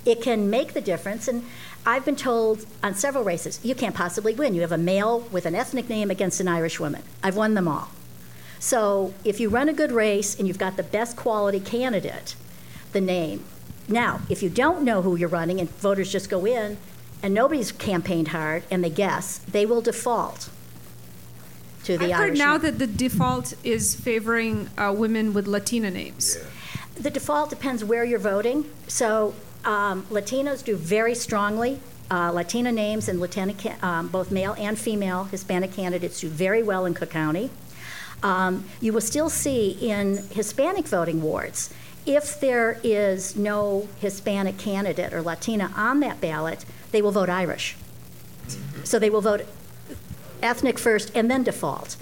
[0.05, 1.27] It can make the difference.
[1.27, 1.45] And
[1.87, 4.55] I've been told on several races, you can't possibly win.
[4.55, 7.03] You have a male with an ethnic name against an Irish woman.
[7.23, 7.91] I've won them all.
[8.59, 12.35] So if you run a good race and you've got the best quality candidate,
[12.93, 13.45] the name.
[13.89, 16.77] Now, if you don't know who you're running and voters just go in
[17.23, 20.51] and nobody's campaigned hard and they guess, they will default
[21.85, 22.63] to the I've heard Irish now name.
[22.63, 26.37] that the default is favoring uh, women with Latina names.
[26.37, 26.45] Yeah.
[27.01, 28.69] The default depends where you're voting.
[28.89, 29.35] So
[29.65, 31.81] um, Latinos do very strongly.
[32.11, 36.87] Uh, Latina names and Latina, um, both male and female Hispanic candidates do very well
[36.87, 37.51] in Cook County.
[38.23, 41.73] Um, you will still see in Hispanic voting wards,
[42.07, 47.77] if there is no Hispanic candidate or Latina on that ballot, they will vote Irish.
[48.85, 49.47] So they will vote
[50.43, 51.97] ethnic first and then default.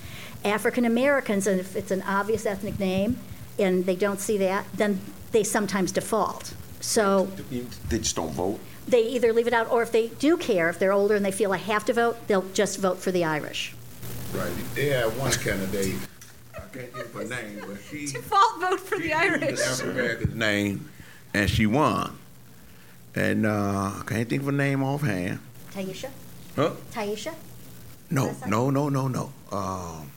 [0.44, 3.18] African Americans, and if it's an obvious ethnic name
[3.58, 5.00] and they don't see that, then
[5.32, 6.54] they sometimes default.
[6.80, 7.28] So
[7.88, 8.60] They just don't vote.
[8.86, 11.32] they either leave it out, or if they do care, if they're older and they
[11.32, 13.74] feel I have to vote, they'll just vote for the Irish.
[14.32, 14.52] Right.
[14.74, 15.96] They had one candidate,
[16.54, 18.06] I can't think of her name, but she.
[18.12, 19.60] Default vote for the Irish.
[19.60, 20.88] African American's name,
[21.34, 22.18] and she won.
[23.14, 25.40] And uh, I can't think of her name offhand.
[25.72, 26.10] Taisha?
[26.54, 26.72] Huh?
[26.92, 27.34] Taisha?
[28.10, 29.32] No, That's no, no, no, no.
[29.50, 30.10] Um,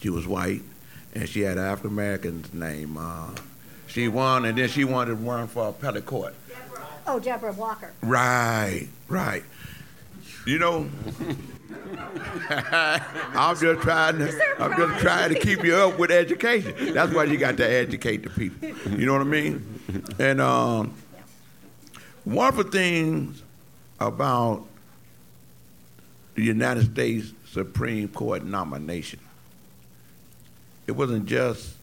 [0.00, 0.62] she was white,
[1.14, 2.96] and she had an African American's name.
[2.96, 3.30] Uh,
[3.86, 6.34] she won, and then she wanted to run for appellate court.
[7.06, 7.92] Oh, Deborah Walker.
[8.02, 9.44] Right, right.
[10.46, 10.88] You know,
[12.50, 16.92] I'm just trying to, I'm just trying to keep you up with education.
[16.92, 18.68] That's why you got to educate the people.
[18.90, 19.80] You know what I mean?
[20.18, 20.94] And um,
[22.24, 23.42] one of the things
[24.00, 24.64] about
[26.34, 29.20] the United States Supreme Court nomination,
[30.86, 31.76] it wasn't just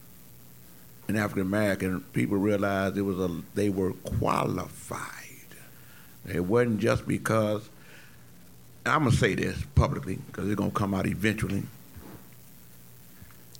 [1.08, 2.00] an African American.
[2.12, 5.00] People realized it was a they were qualified.
[6.26, 7.68] It wasn't just because
[8.84, 11.62] I'm gonna say this publicly because it's gonna come out eventually.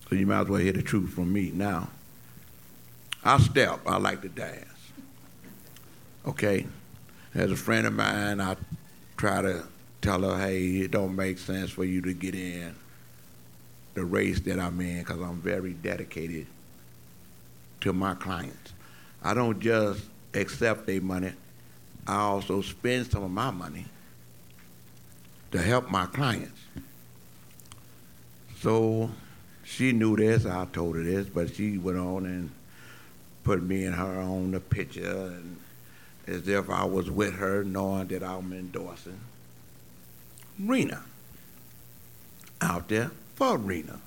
[0.09, 1.89] So you might as well hear the truth from me now.
[3.25, 3.81] I step.
[3.87, 4.67] I like to dance.
[6.27, 6.67] Okay,
[7.35, 8.57] as a friend of mine, I
[9.17, 9.65] try to
[10.01, 12.75] tell her, hey, it don't make sense for you to get in
[13.95, 16.47] the race that I'm in because I'm very dedicated
[17.81, 18.73] to my clients.
[19.23, 20.03] I don't just
[20.35, 21.33] accept their money.
[22.07, 23.85] I also spend some of my money
[25.53, 26.61] to help my clients.
[28.61, 29.11] So
[29.65, 30.47] she knew this.
[30.47, 32.51] I told her this, but she went on and
[33.45, 35.59] put me and her on the picture, and
[36.27, 39.21] as if I was with her, knowing that I'm endorsing
[40.59, 41.03] Rena
[42.61, 43.99] out there for Rena.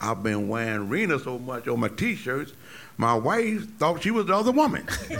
[0.00, 2.52] I've been wearing Rena so much on my T-shirts,
[2.96, 4.86] my wife thought she was the other woman.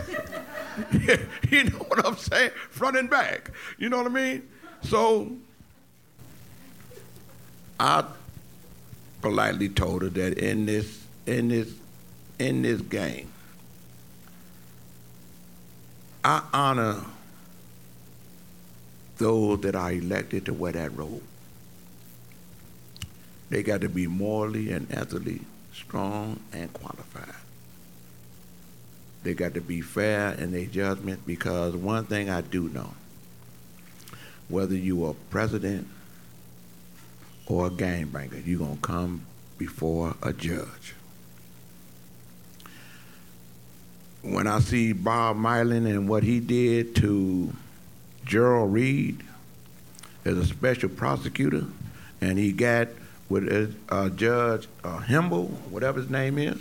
[1.50, 2.50] you know what I'm saying?
[2.70, 3.50] Front and back.
[3.78, 4.48] You know what I mean?
[4.84, 5.32] So
[7.78, 8.04] I
[9.20, 11.72] politely told her that in this in this
[12.38, 13.32] in this game,
[16.24, 17.04] I honor
[19.18, 21.22] those that are elected to wear that robe.
[23.50, 25.42] They got to be morally and ethically
[25.74, 27.34] strong and qualified.
[29.22, 32.94] They got to be fair in their judgment because one thing I do know,
[34.52, 35.88] whether you are president
[37.46, 39.22] or a gangbanger, you're going to come
[39.56, 40.94] before a judge.
[44.20, 47.52] When I see Bob Milan and what he did to
[48.24, 49.22] Gerald Reed
[50.24, 51.64] as a special prosecutor,
[52.20, 52.88] and he got
[53.28, 56.60] with uh, Judge uh, Himble, whatever his name is,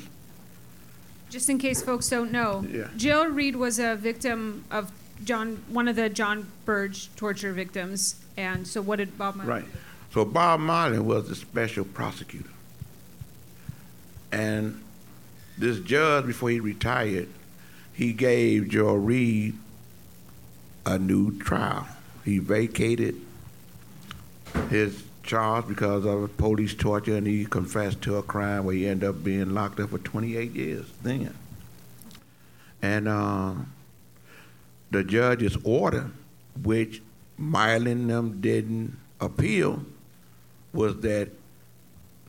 [1.30, 2.88] just in case folks don't know, Yeah.
[2.98, 4.92] Jill Reed was a victim of
[5.24, 8.16] John, one of the John Burge torture victims.
[8.38, 9.36] And so, what did Bob?
[9.36, 9.66] Milan Right.
[10.14, 12.50] So Bob Marley was the special prosecutor.
[14.32, 14.84] And
[15.58, 17.30] this judge, before he retired,
[17.94, 19.58] he gave Joe Reed
[20.86, 21.88] a new trial.
[22.26, 23.16] He vacated
[24.70, 29.10] his charge because of police torture and he confessed to a crime where he ended
[29.10, 31.34] up being locked up for 28 years then.
[32.82, 33.54] And uh,
[34.92, 36.12] the judge's order,
[36.64, 37.02] which
[37.38, 39.84] Miley them didn't appeal,
[40.74, 41.30] was that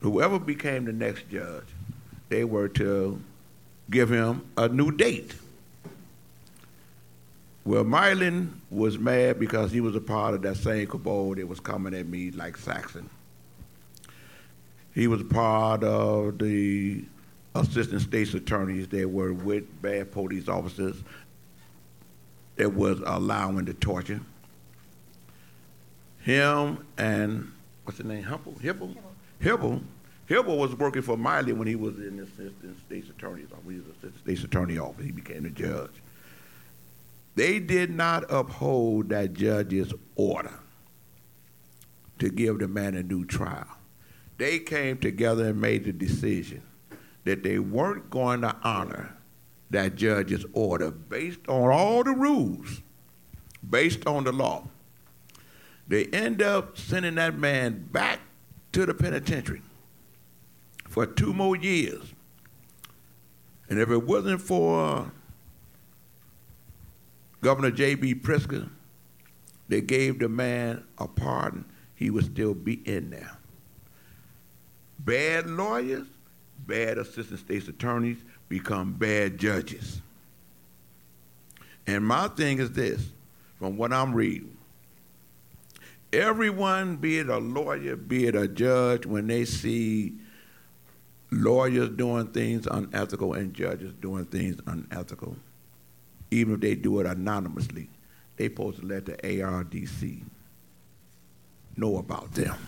[0.00, 1.66] whoever became the next judge,
[2.28, 3.20] they were to
[3.90, 5.34] give him a new date.
[7.64, 11.60] Well, Milan was mad because he was a part of that same cabal that was
[11.60, 13.08] coming at me like Saxon.
[14.94, 17.04] He was part of the
[17.54, 20.96] assistant state's attorneys that were with bad police officers
[22.62, 24.20] that was allowing the torture.
[26.20, 27.50] Him and
[27.82, 28.22] what's his name?
[28.22, 28.56] Hipple?
[28.60, 28.94] Hipple?
[29.42, 29.82] Hipple.
[30.28, 33.64] Hipple was working for Miley when he was in the assistant state's attorney's office.
[33.68, 35.04] He was state's attorney office.
[35.04, 35.90] He became the judge.
[37.34, 40.54] They did not uphold that judge's order
[42.20, 43.66] to give the man a new trial.
[44.38, 46.62] They came together and made the decision
[47.24, 49.16] that they weren't going to honor
[49.72, 52.82] that judge's order based on all the rules,
[53.68, 54.68] based on the law.
[55.88, 58.20] They end up sending that man back
[58.72, 59.62] to the penitentiary
[60.88, 62.14] for two more years.
[63.68, 65.10] And if it wasn't for
[67.40, 68.16] Governor J.B.
[68.16, 68.68] Pritzker,
[69.68, 71.64] they gave the man a pardon,
[71.94, 73.38] he would still be in there.
[74.98, 76.06] Bad lawyers,
[76.66, 78.18] bad assistant state's attorneys
[78.52, 80.02] become bad judges.
[81.86, 83.02] And my thing is this,
[83.58, 84.58] from what I'm reading,
[86.12, 90.12] everyone, be it a lawyer, be it a judge, when they see
[91.30, 95.34] lawyers doing things unethical and judges doing things unethical,
[96.30, 97.88] even if they do it anonymously,
[98.36, 100.20] they supposed to let the ARDC
[101.78, 102.58] know about them.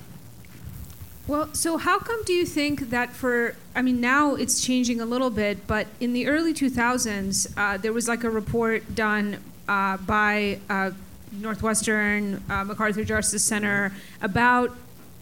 [1.26, 5.06] Well, so how come do you think that for, I mean, now it's changing a
[5.06, 9.96] little bit, but in the early 2000s, uh, there was like a report done uh,
[9.96, 10.90] by uh,
[11.32, 14.76] Northwestern uh, MacArthur Justice Center about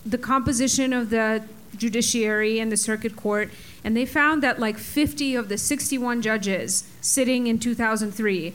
[0.04, 1.44] the composition of the
[1.76, 3.50] judiciary and the circuit court,
[3.84, 8.52] and they found that like 50 of the 61 judges sitting in 2003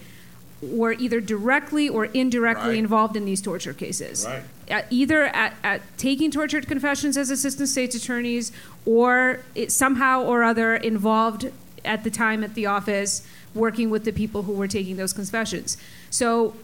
[0.62, 2.78] were either directly or indirectly Right.
[2.78, 4.26] involved in these torture cases.
[4.26, 4.44] Right.
[4.70, 8.52] Uh, either at, at taking tortured confessions as assistant state's attorneys
[8.86, 11.52] or it, somehow or other involved
[11.86, 15.78] at the time at the office working with the people who were taking those confessions.
[16.10, 16.56] So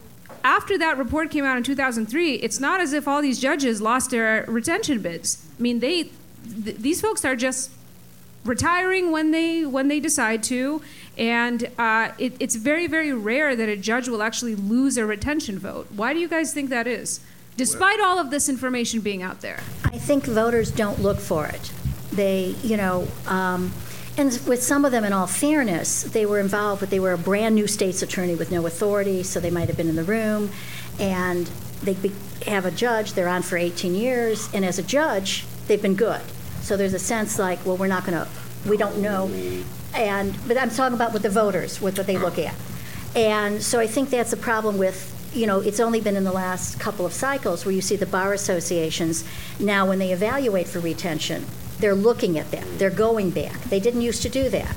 [0.43, 4.09] after that report came out in 2003, it's not as if all these judges lost
[4.09, 5.45] their retention bids.
[5.57, 6.09] I mean, they
[6.63, 7.69] th- these folks are just
[8.45, 10.81] retiring when they when they decide to,
[11.17, 15.59] and uh, it, it's very very rare that a judge will actually lose a retention
[15.59, 15.87] vote.
[15.95, 17.19] Why do you guys think that is?
[17.55, 21.71] Despite all of this information being out there, I think voters don't look for it.
[22.11, 23.71] They, you know, um,
[24.17, 27.17] and with some of them, in all fairness, they were involved, but they were a
[27.17, 30.51] brand new state's attorney with no authority, so they might have been in the room,
[30.99, 31.49] and
[31.81, 32.11] they be,
[32.45, 33.13] have a judge.
[33.13, 36.21] They're on for 18 years, and as a judge, they've been good.
[36.63, 38.27] So there's a sense like, well, we're not going to,
[38.67, 39.29] we don't know.
[39.93, 42.55] And, but I'm talking about with the voters, with what they look at.
[43.15, 46.31] And so I think that's a problem with, you know, it's only been in the
[46.31, 49.25] last couple of cycles where you see the bar associations
[49.59, 51.45] now when they evaluate for retention,
[51.79, 52.65] they're looking at that.
[52.79, 53.59] They're going back.
[53.63, 54.75] They didn't used to do that.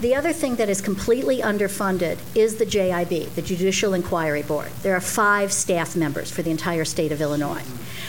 [0.00, 4.70] The other thing that is completely underfunded is the JIB, the Judicial Inquiry Board.
[4.82, 7.62] There are five staff members for the entire state of Illinois.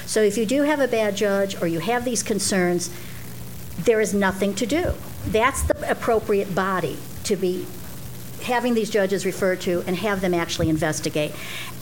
[0.05, 2.89] So if you do have a bad judge or you have these concerns,
[3.79, 4.93] there is nothing to do.
[5.27, 7.65] That's the appropriate body to be
[8.43, 11.33] having these judges referred to and have them actually investigate.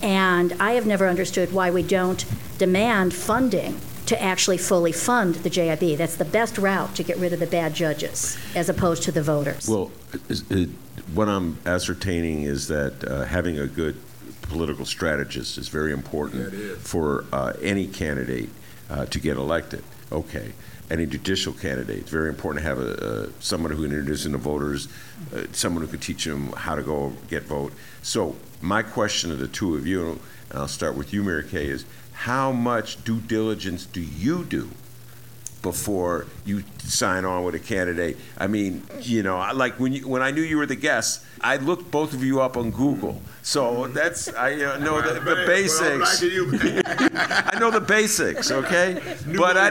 [0.01, 2.23] And I have never understood why we don't
[2.57, 5.97] demand funding to actually fully fund the JIB.
[5.97, 9.21] That's the best route to get rid of the bad judges, as opposed to the
[9.23, 9.67] voters.
[9.67, 9.91] Well,
[10.29, 10.69] is- it-
[11.13, 13.97] what I'm ascertaining is that uh, having a good
[14.43, 18.49] political strategist is very important for uh, any candidate
[18.89, 19.83] uh, to get elected.
[20.11, 20.53] Okay.
[20.91, 24.33] Any judicial candidate, it's very important to have a, a, someone who can introduce them
[24.33, 24.87] to voters,
[25.33, 27.73] uh, someone who can teach them how to go get vote.
[28.01, 30.19] So my question to the two of you, and
[30.53, 34.69] I'll start with you, Mary Kay, is how much due diligence do you do
[35.63, 38.17] before you sign on with a candidate.
[38.37, 41.23] I mean, you know, I- like when you, when I knew you were the guest,
[41.41, 43.21] I looked both of you up on Google.
[43.41, 46.23] So that's I uh, know the, the basics.
[46.23, 49.01] I know the basics, okay?
[49.35, 49.67] but I,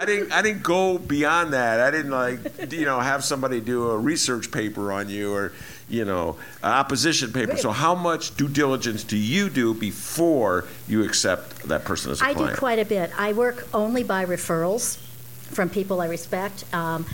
[0.00, 1.80] I didn't I didn't go beyond that.
[1.80, 5.52] I didn't like you know have somebody do a research paper on you or
[5.88, 7.56] you know opposition paper.
[7.56, 12.26] So how much due diligence do you do before you accept that person as a
[12.26, 12.50] I client?
[12.50, 13.10] I do quite a bit.
[13.18, 14.98] I work only by referrals
[15.50, 16.64] from people I respect.
[16.72, 17.06] Um,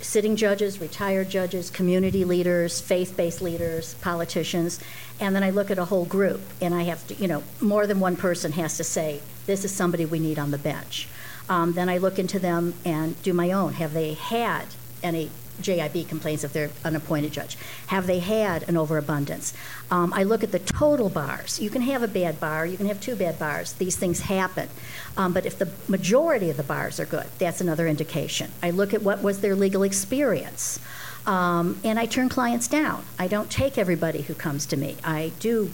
[0.00, 4.80] sitting judges, retired judges, community leaders, faith-based leaders, politicians,
[5.20, 7.86] and then I look at a whole group, and I have to, you know, more
[7.86, 11.06] than one person has to say, this is somebody we need on the bench.
[11.48, 13.74] Um, then I look into them and do my own.
[13.74, 14.66] Have they had
[15.02, 15.30] any
[15.62, 17.56] JIB complains if they're an appointed judge?
[17.88, 19.52] Have they had an overabundance?
[19.90, 21.60] Um, I look at the total bars.
[21.60, 23.72] You can have a bad bar, you can have two bad bars.
[23.74, 24.68] These things happen.
[25.16, 28.50] Um, but if the majority of the bars are good, that's another indication.
[28.62, 30.78] I look at what was their legal experience.
[31.26, 33.04] Um, and I turn clients down.
[33.18, 34.96] I don't take everybody who comes to me.
[35.04, 35.70] I do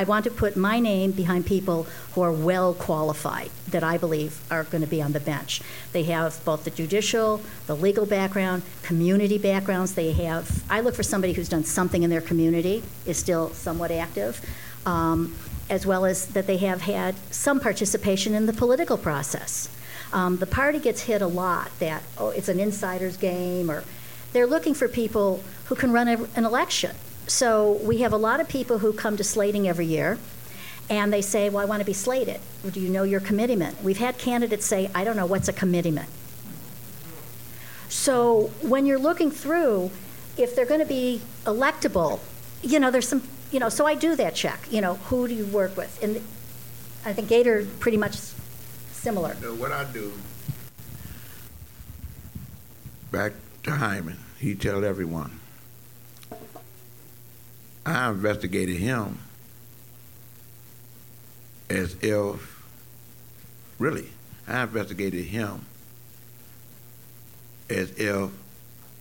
[0.00, 4.40] I want to put my name behind people who are well qualified that I believe
[4.50, 5.60] are going to be on the bench.
[5.92, 9.94] They have both the judicial, the legal background, community backgrounds.
[9.94, 13.90] They have, I look for somebody who's done something in their community, is still somewhat
[13.90, 14.40] active,
[14.86, 15.36] um,
[15.68, 19.68] as well as that they have had some participation in the political process.
[20.14, 23.84] Um, the party gets hit a lot that, oh, it's an insider's game, or
[24.32, 26.96] they're looking for people who can run a, an election.
[27.30, 30.18] So we have a lot of people who come to slating every year,
[30.90, 32.40] and they say, "Well, I want to be slated.
[32.68, 36.08] Do you know your commitment?" We've had candidates say, "I don't know what's a commitment."
[37.88, 39.92] So when you're looking through,
[40.36, 42.18] if they're going to be electable,
[42.62, 43.22] you know, there's some,
[43.52, 44.66] you know, so I do that check.
[44.68, 46.02] You know, who do you work with?
[46.02, 46.16] And
[47.04, 48.16] I think Gator pretty much
[48.92, 49.36] similar.
[49.40, 50.12] So what I do,
[53.12, 55.39] back to Hyman, he tell everyone,
[57.84, 59.18] I investigated him
[61.68, 62.64] as if,
[63.78, 64.08] really,
[64.46, 65.64] I investigated him
[67.68, 68.30] as if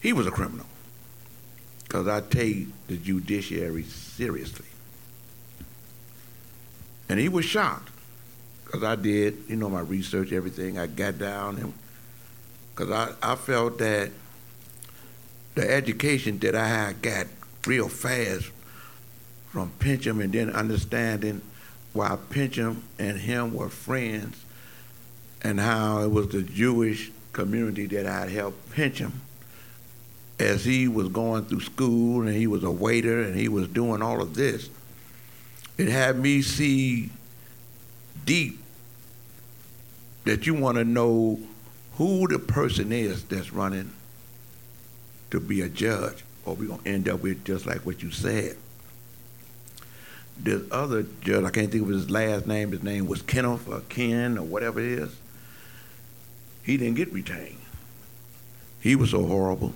[0.02, 0.68] he was a criminal.
[1.84, 4.68] Because I take the judiciary seriously.
[7.10, 7.90] And he was shocked
[8.64, 10.78] because I did, you know, my research, everything.
[10.78, 11.74] I got down and
[12.76, 14.12] because I, I felt that
[15.56, 17.26] the education that I had got
[17.66, 18.52] real fast
[19.52, 21.42] from Pincham and then understanding
[21.94, 24.44] why Pincham and him were friends
[25.42, 29.22] and how it was the Jewish community that had helped Pincham
[30.40, 34.02] as he was going through school and he was a waiter and he was doing
[34.02, 34.70] all of this.
[35.78, 37.10] It had me see
[38.26, 38.60] deep
[40.26, 41.40] that you want to know
[41.96, 43.92] who the person is that's running
[45.32, 48.12] to be a judge, or we're going to end up with just like what you
[48.12, 48.56] said.
[50.42, 53.82] This other judge, I can't think of his last name, his name was Kenneth or
[53.82, 55.16] Ken or whatever it is.
[56.64, 57.58] He didn't get retained.
[58.80, 59.74] He was so horrible.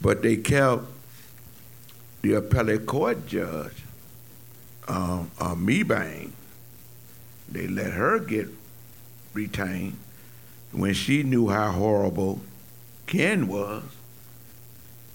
[0.00, 0.84] But they kept
[2.22, 3.84] the appellate court judge,
[4.88, 6.32] um, uh, Mebane,
[7.50, 8.48] they let her get
[9.34, 9.96] retained
[10.72, 12.40] when she knew how horrible
[13.06, 13.82] Ken was,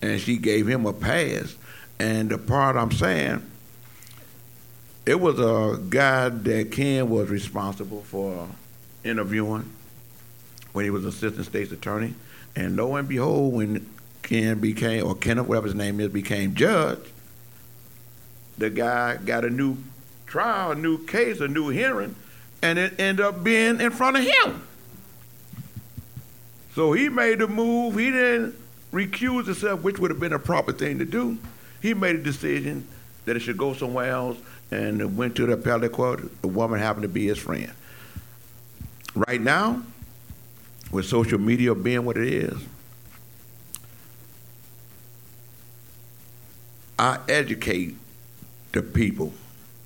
[0.02, 1.56] and she gave him a pass.
[1.98, 3.42] And the part I'm saying,
[5.06, 8.48] it was a guy that Ken was responsible for
[9.04, 9.72] interviewing
[10.74, 12.16] when he was assistant state's attorney.
[12.56, 13.90] And lo and behold, when
[14.24, 17.00] Ken became, or Kenneth, whatever his name is, became judge,
[18.58, 19.78] the guy got a new
[20.26, 22.16] trial, a new case, a new hearing,
[22.62, 24.62] and it ended up being in front of him.
[26.74, 27.96] So he made the move.
[27.96, 28.56] He didn't
[28.92, 31.38] recuse himself, which would have been a proper thing to do.
[31.82, 32.88] He made a decision
[33.26, 34.38] that it should go somewhere else
[34.72, 36.42] and went to the appellate court.
[36.42, 37.72] The woman happened to be his friend.
[39.16, 39.84] Right now,
[40.92, 42.58] with social media being what it is,
[46.98, 47.96] I educate
[48.72, 49.34] the people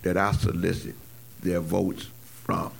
[0.03, 0.95] that I solicit
[1.41, 2.07] their votes
[2.43, 2.71] from,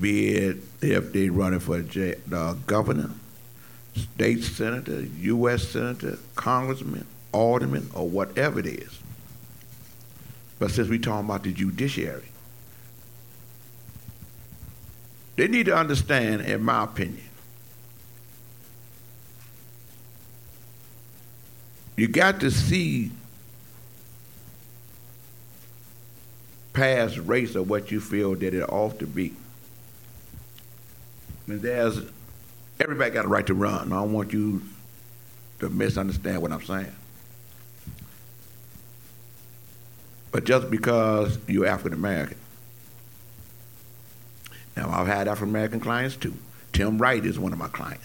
[0.00, 3.10] be it if they're running for the governor,
[3.94, 5.68] state senator, U.S.
[5.68, 8.98] senator, congressman, alderman, or whatever it is.
[10.58, 12.30] But since we're talking about the judiciary,
[15.36, 17.22] they need to understand, in my opinion,
[21.96, 23.10] you got to see
[26.72, 29.34] past race of what you feel that it ought to be.
[31.46, 32.00] I mean, there's
[32.80, 33.92] everybody got a right to run.
[33.92, 34.62] I don't want you
[35.60, 36.92] to misunderstand what I'm saying.
[40.36, 42.36] But just because you're African American.
[44.76, 46.34] Now, I've had African American clients too.
[46.74, 48.04] Tim Wright is one of my clients.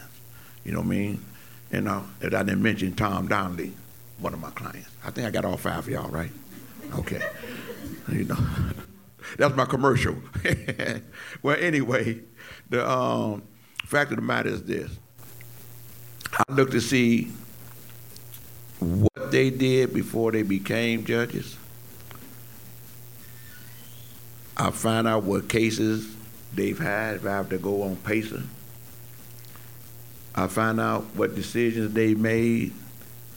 [0.63, 1.25] You know what I mean?
[1.73, 3.73] And uh, I didn't mention Tom Donnelly,
[4.19, 4.87] one of my clients.
[5.03, 6.31] I think I got all five of y'all, right?
[6.99, 7.21] Okay.
[8.09, 8.37] you know,
[9.37, 10.15] that's my commercial.
[11.43, 12.21] well, anyway,
[12.69, 13.43] the um,
[13.83, 14.89] fact of the matter is this.
[16.31, 17.29] I look to see
[18.79, 21.57] what they did before they became judges
[24.57, 26.13] I find out what cases
[26.53, 28.43] they've had if I have to go on PACER.
[30.35, 32.73] I find out what decisions they made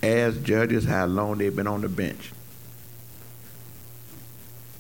[0.02, 2.32] as judges, how long they've been on the bench.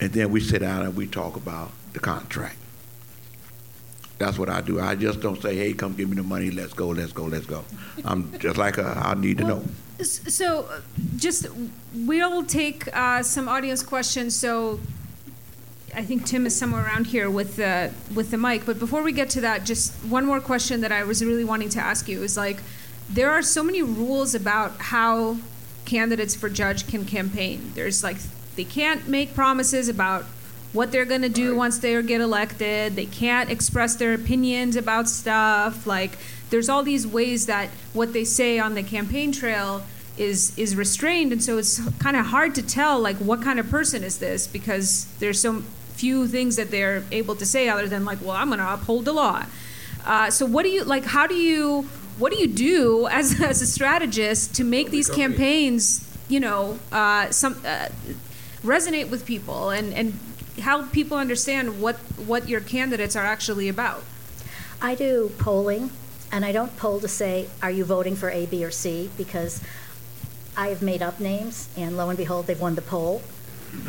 [0.00, 2.56] And then we sit down and we talk about the contract.
[4.18, 4.80] That's what I do.
[4.80, 7.46] I just don't say, hey, come give me the money, let's go, let's go, let's
[7.46, 7.64] go.
[8.04, 9.64] I'm just like, I need to know.
[10.02, 10.68] So,
[11.16, 11.46] just
[11.94, 14.36] we'll take uh, some audience questions.
[14.36, 14.80] So,
[15.94, 18.66] I think Tim is somewhere around here with the with the mic.
[18.66, 21.68] But before we get to that, just one more question that I was really wanting
[21.70, 22.60] to ask you is like,
[23.08, 25.36] there are so many rules about how
[25.84, 27.72] candidates for judge can campaign.
[27.74, 28.16] There's like
[28.56, 30.24] they can't make promises about
[30.72, 31.58] what they're going to do right.
[31.58, 32.96] once they get elected.
[32.96, 35.86] They can't express their opinions about stuff.
[35.86, 36.18] Like
[36.50, 39.84] there's all these ways that what they say on the campaign trail
[40.16, 43.68] is is restrained and so it's kind of hard to tell like what kind of
[43.68, 45.60] person is this because there's so
[45.94, 49.04] few things that they're able to say other than like, well, I'm going to uphold
[49.04, 49.44] the law.
[50.04, 51.04] Uh, so what do you like?
[51.04, 51.82] How do you
[52.18, 57.30] what do you do as, as a strategist to make these campaigns, you know, uh,
[57.30, 57.88] some uh,
[58.62, 60.18] resonate with people and and
[60.58, 64.02] help people understand what what your candidates are actually about?
[64.82, 65.90] I do polling,
[66.30, 69.10] and I don't poll to say, are you voting for A, B, or C?
[69.16, 69.62] Because
[70.56, 73.22] I have made up names, and lo and behold, they've won the poll.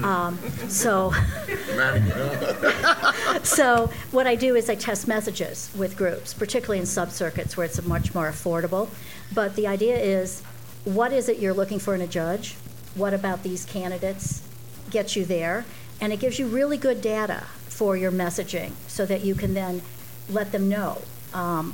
[0.03, 1.11] Um, so,
[3.43, 7.81] so what I do is I test messages with groups, particularly in sub-circuits where it's
[7.83, 8.89] much more affordable.
[9.33, 10.41] But the idea is,
[10.83, 12.55] what is it you're looking for in a judge?
[12.95, 14.41] What about these candidates
[14.89, 15.65] gets you there?
[15.99, 19.81] And it gives you really good data for your messaging so that you can then
[20.29, 21.01] let them know.
[21.33, 21.73] Um,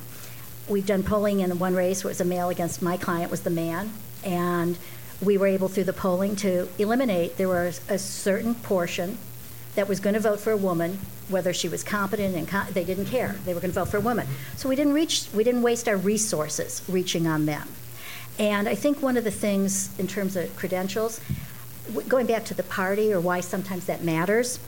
[0.68, 3.42] we've done polling in one race where it was a male against my client was
[3.42, 3.92] the man,
[4.24, 4.78] and
[5.22, 9.18] we were able through the polling to eliminate there was a certain portion
[9.76, 11.00] that was going to vote for a woman
[11.30, 13.36] whether she was competent and com- they didn't care.
[13.46, 14.28] They were going to vote for a woman.
[14.58, 17.68] So we didn't reach we didn't waste our resources reaching on them.
[18.40, 21.22] And i think one of the things in terms of credentials
[22.08, 24.60] going back to the party or why sometimes that matters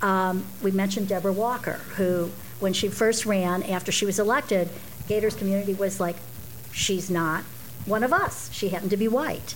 [0.00, 4.70] um, we mentioned deborah walker who when she first ran after she was elected
[5.08, 6.16] gators community was like
[6.72, 7.44] she's not
[7.86, 8.50] one of us.
[8.52, 9.54] She happened to be white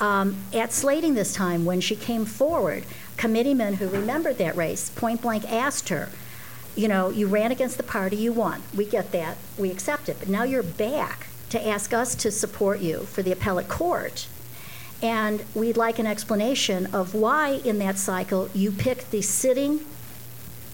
[0.00, 2.84] um, at slating this time, when she came forward,
[3.16, 6.10] committeemen who remembered that race point blank asked her,
[6.76, 8.62] you know, you ran against the party, you won.
[8.74, 10.16] We get that, we accept it.
[10.18, 14.26] But now you're back to ask us to support you for the appellate court.
[15.00, 19.84] And we'd like an explanation of why, in that cycle, you picked the sitting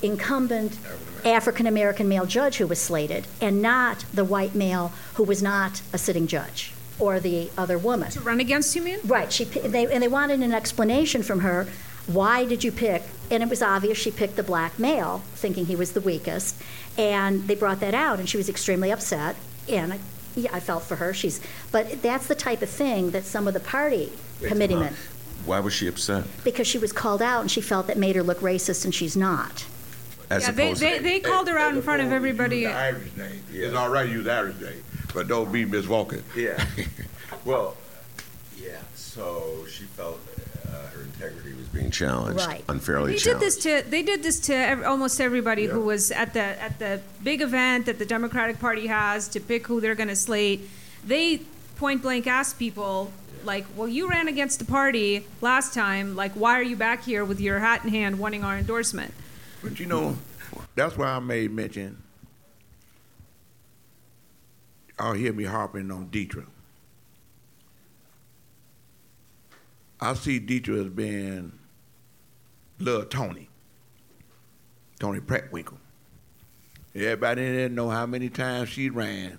[0.02, 0.78] incumbent
[1.24, 5.82] African American male judge who was slated and not the white male who was not
[5.92, 8.10] a sitting judge or the other woman.
[8.10, 8.98] To run against you, mean?
[9.04, 9.32] Right.
[9.32, 11.66] She they, and they wanted an explanation from her
[12.06, 13.02] why did you pick?
[13.30, 16.60] And it was obvious she picked the black male, thinking he was the weakest.
[16.98, 19.36] And they brought that out, and she was extremely upset.
[19.68, 19.98] And I,
[20.34, 21.14] yeah, I felt for her.
[21.14, 21.40] She's,
[21.70, 24.94] but that's the type of thing that some of the party committeemen,
[25.44, 26.24] Why was she upset?
[26.42, 29.16] because she was called out and she felt that made her look racist, and she's
[29.16, 29.66] not.
[30.30, 32.64] As Yeah, they, opposed they, to, they called her out in front of everybody.
[32.64, 33.42] The Irish name.
[33.52, 34.82] It's all right to use the Irish name,
[35.14, 36.22] but don't be Miss Vulcan.
[36.36, 36.64] yeah.
[37.44, 37.76] well,
[38.58, 38.78] yeah.
[38.94, 40.20] So she felt
[40.68, 42.64] uh, her integrity was being challenged, Right.
[42.68, 46.32] unfairly They did this to they did this to ev- almost everybody who was at
[46.34, 50.08] the at the big event that the Democratic Party has to pick who they're going
[50.08, 50.68] to slate.
[51.04, 51.38] They
[51.76, 53.10] point blank asked people
[53.44, 56.14] like, "Well, you ran against the party last time.
[56.14, 59.12] Like, why are you back here with your hat in hand, wanting our endorsement?"
[59.62, 60.16] But you know,
[60.74, 61.96] that's why I made mention.
[65.00, 66.46] I'll hear me harping on Deidre.
[69.98, 71.58] I see Deidre as being
[72.78, 73.48] little Toni,
[74.98, 75.78] Toni Preckwinkle.
[76.94, 79.38] Everybody in there know how many times she ran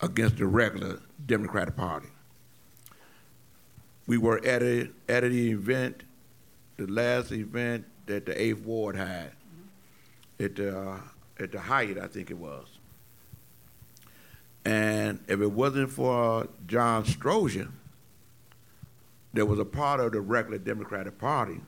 [0.00, 2.08] against the regular Democratic Party.
[4.08, 6.02] We were at a at an event,
[6.78, 9.32] the last event that the Eighth Ward had
[10.40, 11.00] at the uh,
[11.38, 12.75] at the Hyatt, I think it was.
[14.66, 17.70] And if it wasn't for uh, John Stroger,
[19.32, 21.60] that was a part of the regular Democratic Party,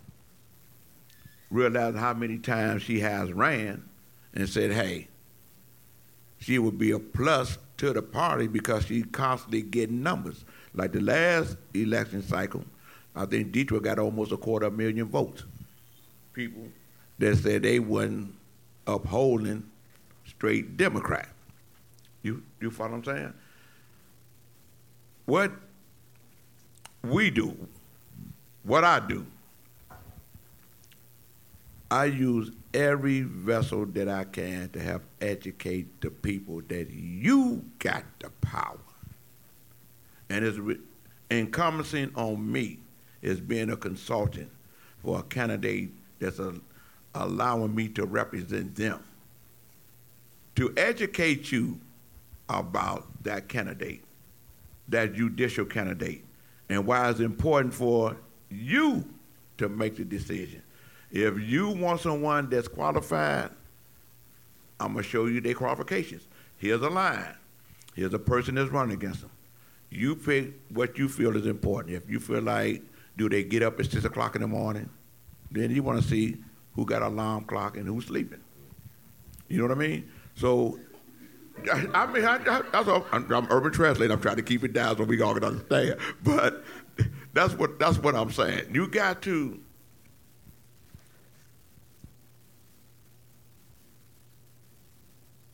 [1.48, 3.88] realized how many times she has ran
[4.34, 5.06] and said, hey,
[6.40, 10.44] she would be a plus to the party because she's constantly getting numbers.
[10.74, 12.64] Like the last election cycle,
[13.14, 15.44] I think Deidre got almost a quarter million votes.
[16.32, 16.64] People
[17.20, 18.34] that said they wasn't
[18.88, 19.70] upholding
[20.26, 21.28] straight Democrat.
[22.60, 23.34] You follow what I'm saying?
[25.26, 25.52] What
[27.02, 27.56] we do,
[28.62, 29.26] what I do,
[31.90, 38.04] I use every vessel that I can to help educate the people that you got
[38.20, 38.78] the power.
[40.28, 40.80] And it's re-
[41.30, 42.78] encompassing on me
[43.22, 44.50] as being a consultant
[45.02, 46.54] for a candidate that's a,
[47.14, 49.02] allowing me to represent them.
[50.56, 51.80] To educate you
[52.48, 54.04] about that candidate,
[54.88, 56.24] that judicial candidate,
[56.68, 58.16] and why it's important for
[58.50, 59.04] you
[59.58, 60.62] to make the decision.
[61.10, 63.50] If you want someone that's qualified,
[64.80, 66.26] I'm gonna show you their qualifications.
[66.56, 67.34] Here's a line.
[67.94, 69.30] Here's a person that's running against them.
[69.90, 71.94] You pick what you feel is important.
[71.94, 72.82] If you feel like,
[73.16, 74.88] do they get up at six o'clock in the morning?
[75.50, 76.36] Then you want to see
[76.74, 78.40] who got alarm clock and who's sleeping.
[79.48, 80.10] You know what I mean?
[80.36, 80.78] So,
[81.72, 84.12] I, mean, I, I, that's all, I'm, I'm urban translator.
[84.12, 85.96] I'm trying to keep it down so we all can understand.
[86.22, 86.64] But
[87.32, 88.74] that's what that's what I'm saying.
[88.74, 89.60] You got to.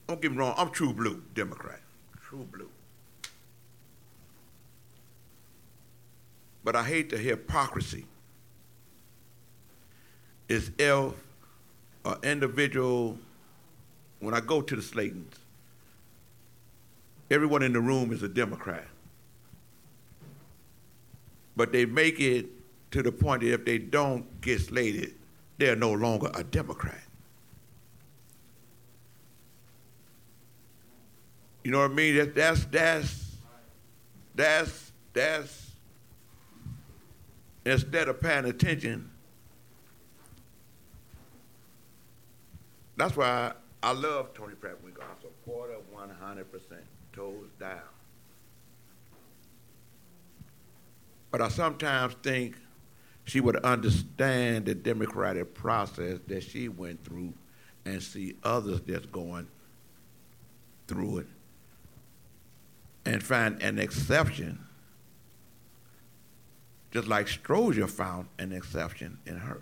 [0.07, 0.55] Don't get me wrong.
[0.57, 1.81] I'm true blue Democrat.
[2.29, 2.69] True blue.
[6.63, 8.07] But I hate the hypocrisy.
[10.49, 11.15] Is if
[12.05, 13.19] an individual,
[14.21, 15.44] when I go to the Slaytons,
[17.31, 18.87] everyone in the room is a Democrat.
[21.57, 22.47] But they make it
[22.91, 25.15] to the point that if they don't get slated,
[25.59, 27.01] they're no longer a Democrat.
[31.63, 32.17] You know what I mean?
[32.17, 33.37] That, that's that's
[34.35, 35.71] that's that's
[37.65, 39.11] instead of paying attention.
[42.97, 43.53] That's why
[43.83, 45.01] I, I love Toni Preckwinkle.
[45.01, 46.84] I support her one hundred percent,
[47.15, 47.81] toes down.
[51.31, 52.57] But I sometimes think
[53.25, 57.33] she would understand the democratic process that she went through
[57.85, 59.47] and see others that's going
[60.87, 61.27] through it
[63.07, 64.65] and find an exception,
[66.91, 69.61] just like Stroger found an exception in her.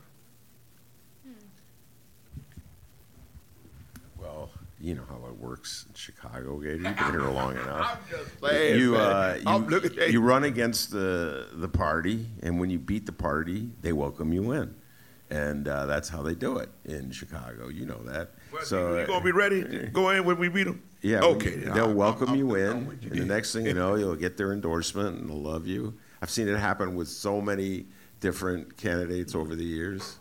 [4.18, 4.50] Well,
[4.83, 6.74] you know how it works in Chicago, Gator.
[6.74, 8.01] You've been here long enough.
[8.12, 12.68] I'm just saying, you, uh, I'm you, you run against the the party, and when
[12.68, 14.74] you beat the party, they welcome you in,
[15.30, 17.68] and uh, that's how they do it in Chicago.
[17.68, 18.30] You know that.
[18.53, 20.83] Well, so you gonna be ready to go in when we beat them?
[21.01, 21.20] Yeah.
[21.20, 21.57] Okay.
[21.57, 24.37] they'll welcome I'll- you I'll- in, you and the next thing you know, you'll get
[24.37, 25.95] their endorsement and they'll love you.
[26.20, 27.87] I've seen it happen with so many
[28.20, 30.18] different candidates over the years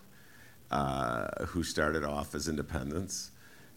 [0.72, 3.30] uh, who started off as independents,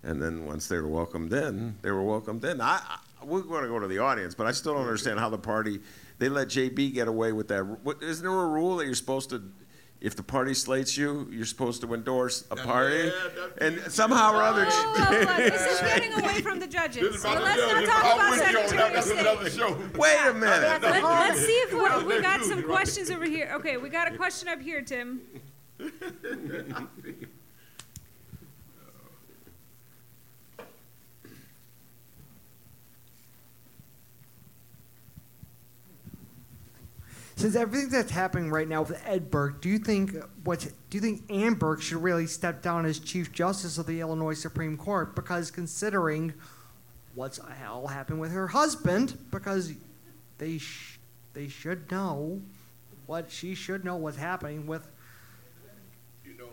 [0.04, 2.60] and then once they were welcomed in, they were welcomed in.
[2.60, 5.30] I, I we're going to go to the audience, but I still don't understand how
[5.30, 5.80] the party
[6.18, 7.62] they let JB get away with that.
[7.64, 9.42] What, isn't there a rule that you're supposed to?
[10.04, 13.10] if the party slates you, you're supposed to endorse a party,
[13.56, 14.66] and somehow or other.
[14.68, 17.22] Oh, look, this is getting away from the judges.
[17.22, 19.96] So let's not talk about Secretary of State.
[19.96, 20.82] Wait a minute.
[20.82, 23.50] Let, let's see if we, we got some questions over here.
[23.54, 25.22] Okay, we got a question up here, Tim.
[37.36, 40.12] Since everything that's happening right now with Ed Burke, do you think
[40.44, 44.00] what do you think Anne Burke should really step down as Chief Justice of the
[44.00, 45.16] Illinois Supreme Court?
[45.16, 46.34] Because considering
[47.14, 49.72] what's all happened with her husband, because
[50.38, 51.00] they sh-
[51.32, 52.40] they should know
[53.06, 54.86] what she should know what's happening with.
[56.24, 56.48] You know,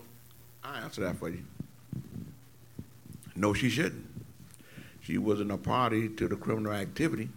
[0.64, 1.44] I answer that for you.
[3.36, 4.08] No, she shouldn't.
[5.02, 7.30] She wasn't a party to the criminal activity,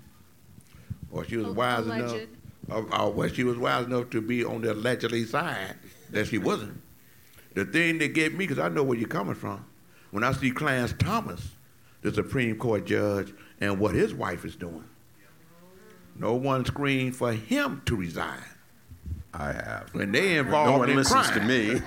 [1.11, 2.21] or she was oh, wise enough.
[2.69, 2.93] Alleged.
[2.93, 5.75] Or, or she was wise enough to be on the allegedly side
[6.11, 6.81] that she wasn't.
[7.55, 9.65] The thing that get me, because I know where you're coming from,
[10.11, 11.51] when I see Clarence Thomas,
[12.03, 14.85] the Supreme Court judge, and what his wife is doing.
[16.17, 18.43] No one screamed for him to resign.
[19.33, 19.89] I have.
[19.93, 21.41] When they No one in listens crime.
[21.41, 21.81] to me.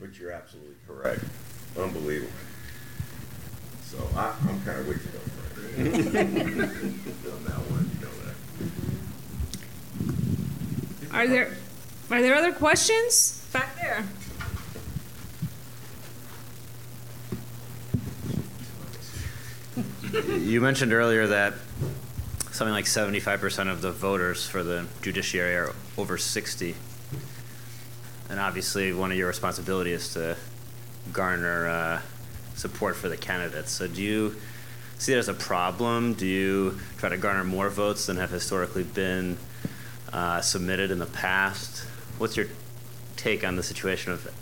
[0.00, 1.24] but you're absolutely correct.
[1.76, 2.30] Unbelievable.
[3.82, 5.20] So I, I'm kind of with you though.
[5.76, 5.84] On
[7.44, 8.34] that one, you know that.
[11.16, 11.56] Are there
[12.10, 14.04] are there other questions back there?
[20.38, 21.54] You mentioned earlier that
[22.50, 26.74] something like 75% of the voters for the judiciary are over 60.
[28.28, 30.36] And obviously, one of your responsibilities is to
[31.14, 32.00] garner uh,
[32.56, 33.72] support for the candidates.
[33.72, 34.36] So, do you
[34.98, 36.12] see that as a problem?
[36.12, 39.38] Do you try to garner more votes than have historically been
[40.16, 41.86] uh, submitted in the past?
[42.16, 42.46] What's your
[43.16, 44.32] take on the situation of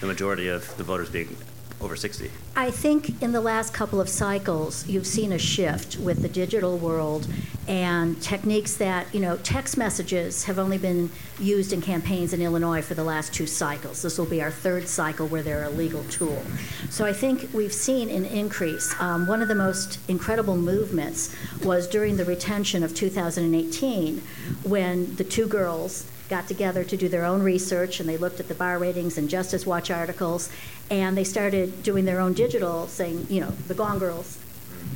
[0.00, 1.36] the majority of the voters being
[1.82, 2.30] over 60?
[2.54, 6.78] I think in the last couple of cycles, you've seen a shift with the digital
[6.78, 7.26] world
[7.66, 12.82] and techniques that, you know, text messages have only been used in campaigns in Illinois
[12.82, 14.02] for the last two cycles.
[14.02, 16.42] This will be our third cycle where they're a legal tool.
[16.90, 18.94] So I think we've seen an increase.
[19.00, 24.22] Um, one of the most incredible movements was during the retention of 2018
[24.64, 28.48] when the two girls got together to do their own research and they looked at
[28.48, 30.50] the bar ratings and Justice Watch articles
[30.90, 34.38] and they started doing their own digital, saying, you know, the Gone Girls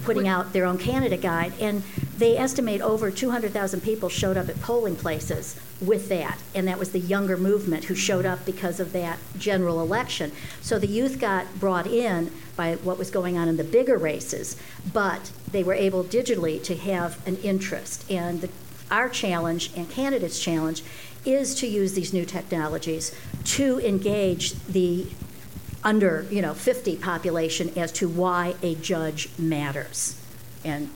[0.05, 1.53] putting out their own candidate guide.
[1.61, 1.83] And
[2.17, 6.39] they estimate over 200,000 people showed up at polling places with that.
[6.55, 10.33] And that was the younger movement who showed up because of that general election.
[10.61, 14.57] So the youth got brought in by what was going on in the bigger races,
[14.93, 18.11] but they were able digitally to have an interest.
[18.11, 18.51] And the,
[18.91, 20.83] our challenge and candidates' challenge
[21.27, 23.15] is to use these new technologies
[23.45, 25.07] to engage the
[25.85, 30.21] under, you know, 50 population as to why a judge matters.
[30.65, 30.91] And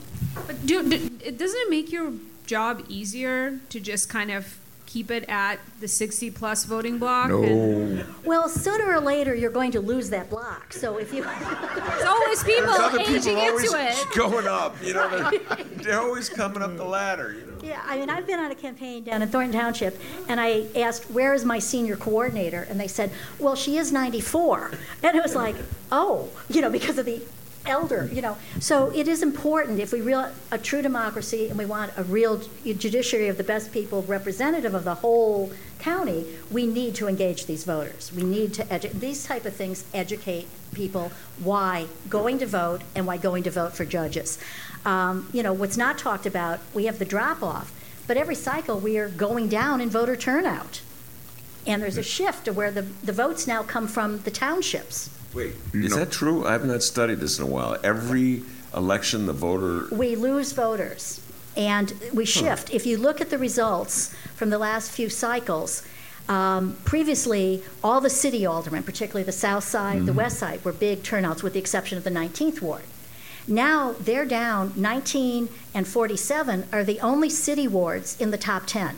[0.47, 2.13] But do, do, doesn't it make your
[2.45, 4.59] job easier to just kind of
[4.91, 7.29] keep it at the 60 plus voting block?
[7.29, 8.05] And No.
[8.25, 10.73] well, sooner or later you're going to lose that block.
[10.73, 14.07] So if you There's always people There's other aging people always into it.
[14.15, 14.75] going up.
[14.83, 17.33] You know, they're, they're always coming up the ladder.
[17.33, 17.57] You know.
[17.63, 21.11] Yeah, I mean, I've been on a campaign down in Thornton Township, and I asked,
[21.11, 24.71] "Where is my senior coordinator?" And they said, "Well, she is 94."
[25.03, 25.55] And it was like,
[25.91, 27.21] "Oh, you know, because of the
[27.65, 31.65] elder, you know." So it is important if we real a true democracy and we
[31.65, 36.95] want a real judiciary of the best people, representative of the whole county, we need
[36.95, 38.11] to engage these voters.
[38.15, 43.05] We need to educate these type of things educate people why going to vote and
[43.05, 44.37] why going to vote for judges.
[44.85, 47.71] Um, you know, what's not talked about, we have the drop off,
[48.07, 50.81] but every cycle we are going down in voter turnout.
[51.67, 55.09] And there's a shift to where the, the votes now come from the townships.
[55.33, 56.45] Wait, is know- that true?
[56.45, 57.77] I have not studied this in a while.
[57.83, 58.43] Every
[58.75, 59.93] election, the voter.
[59.93, 61.21] We lose voters
[61.55, 62.73] and we shift.
[62.73, 65.83] If you look at the results from the last few cycles,
[66.29, 71.03] um, previously, all the city aldermen, particularly the south side, the west side, were big
[71.03, 72.83] turnouts with the exception of the 19th ward.
[73.47, 78.95] Now they're down 19 and 47 are the only city wards in the top 10.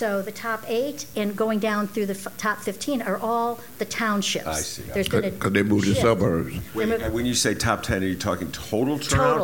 [0.00, 3.84] So the top eight and going down through the f- top 15 are all the
[3.84, 4.46] townships.
[4.46, 4.82] I see.
[4.94, 6.00] There's been a Because they moved to shift.
[6.00, 6.54] suburbs.
[6.54, 8.98] Wait, Remember- and when you say top 10, are you talking total Total,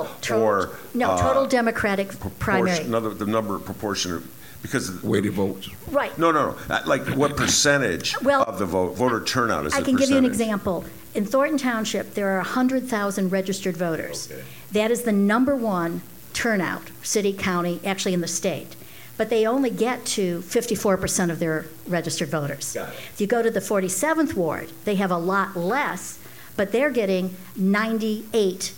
[0.07, 0.23] turnout?
[0.23, 2.79] total, Or, no, uh, total Democratic primary.
[2.87, 4.27] another, the number, proportion of,
[4.63, 5.69] because, Weighted votes.
[5.91, 6.17] Right.
[6.19, 9.81] no, no, no, uh, like what percentage Well, of the vote, voter turnout is the
[9.81, 10.41] I can give you an percentage?
[10.41, 10.85] example.
[11.15, 14.31] In Thornton Township, there are 100,000 registered voters.
[14.33, 14.41] Okay.
[14.73, 16.01] That is the number one
[16.33, 18.75] turnout, city, county, actually in the state.
[19.17, 22.77] But they only get to 54% of their registered voters.
[22.77, 26.19] If you go to the 47th ward, they have a lot less,
[26.57, 28.71] but they're getting 98%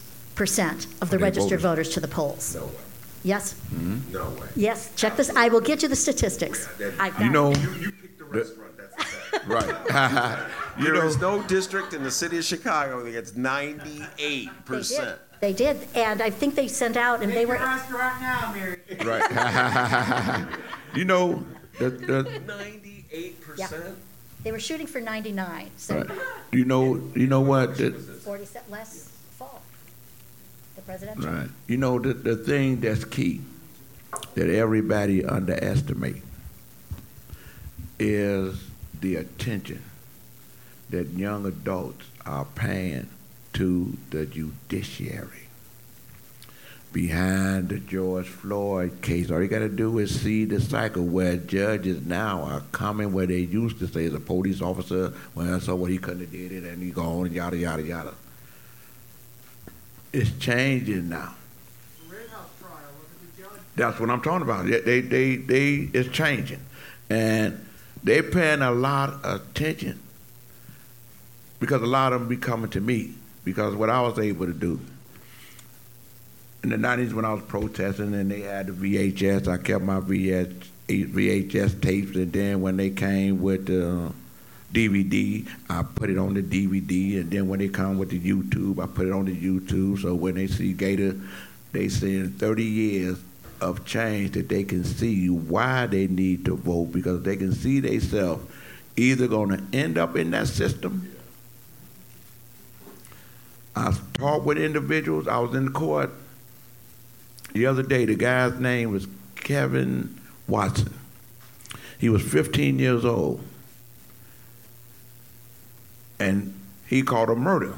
[1.03, 1.62] of the registered voters.
[1.62, 2.55] voters to the polls.
[2.55, 2.72] No way.
[3.24, 4.12] Yes, mm-hmm.
[4.12, 4.47] No way.
[4.55, 6.68] yes, check this, I will get you the statistics.
[7.01, 7.30] I've got You it.
[7.30, 9.03] know, You, you picked the restaurant, that's the
[9.41, 9.49] fact.
[9.89, 10.47] right.
[10.78, 14.16] you There know, is no district in the city of Chicago that gets 98%.
[14.16, 14.49] They
[15.05, 15.14] did.
[15.41, 18.80] They did, and I think they sent out, and they were, restaurant now, Mary.
[19.05, 20.49] right.
[20.95, 21.45] you know,
[21.78, 22.24] the, the,
[23.57, 23.95] 98%?
[24.43, 26.18] they were shooting for 99, so right.
[26.51, 27.76] you know, you know what?
[27.76, 29.62] The, 40 cent less fall,
[30.74, 31.30] the presidential.
[31.30, 31.49] Right.
[31.68, 33.41] You know, the, the thing that's key
[34.34, 36.22] that everybody underestimate
[38.01, 38.61] is
[39.01, 39.82] the attention
[40.91, 43.09] that young adults are paying
[43.59, 45.49] to the judiciary.
[46.93, 51.37] Behind the George Floyd case, all you got to do is see the cycle where
[51.37, 55.75] judges now are coming where they used to say, as a police officer, well, so
[55.75, 58.15] what he couldn't have did it, and he gone, and yada, yada, yada.
[60.13, 61.35] It's changing now.
[63.75, 64.67] That's what I'm talking about.
[64.67, 66.61] They, they, they it's changing,
[67.11, 67.65] and
[68.05, 69.99] they're paying a lot of attention
[71.59, 73.18] because a lot of them be coming to me
[73.49, 74.79] because what I was able to do
[76.63, 80.01] in the '90s when I was protesting and they had the VHS, I kept my
[80.01, 80.53] VHS,
[80.89, 84.13] VHS tapes, and then when they came with the
[84.75, 88.83] DVD, I put it on the DVD, and then when they come with the YouTube,
[88.83, 90.03] I put it on the YouTube.
[90.03, 91.17] So when they see Gator,
[91.73, 93.19] they see in 30 years
[93.63, 97.81] of change that they can see why they need to vote because they can see
[97.81, 98.45] themselves
[98.97, 101.11] either going to end up in that system.
[103.79, 105.29] I talked with individuals.
[105.29, 106.11] I was in the court
[107.53, 108.05] the other day.
[108.05, 109.07] The guy's name was
[109.37, 110.93] Kevin Watson.
[111.99, 113.43] He was 15 years old
[116.18, 116.55] and
[116.87, 117.74] he called a murder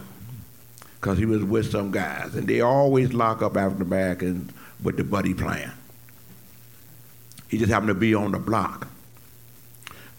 [1.00, 4.52] because he was with some guys, and they always lock up after the back and
[4.82, 5.72] with the buddy plan.
[7.48, 8.88] He just happened to be on the block.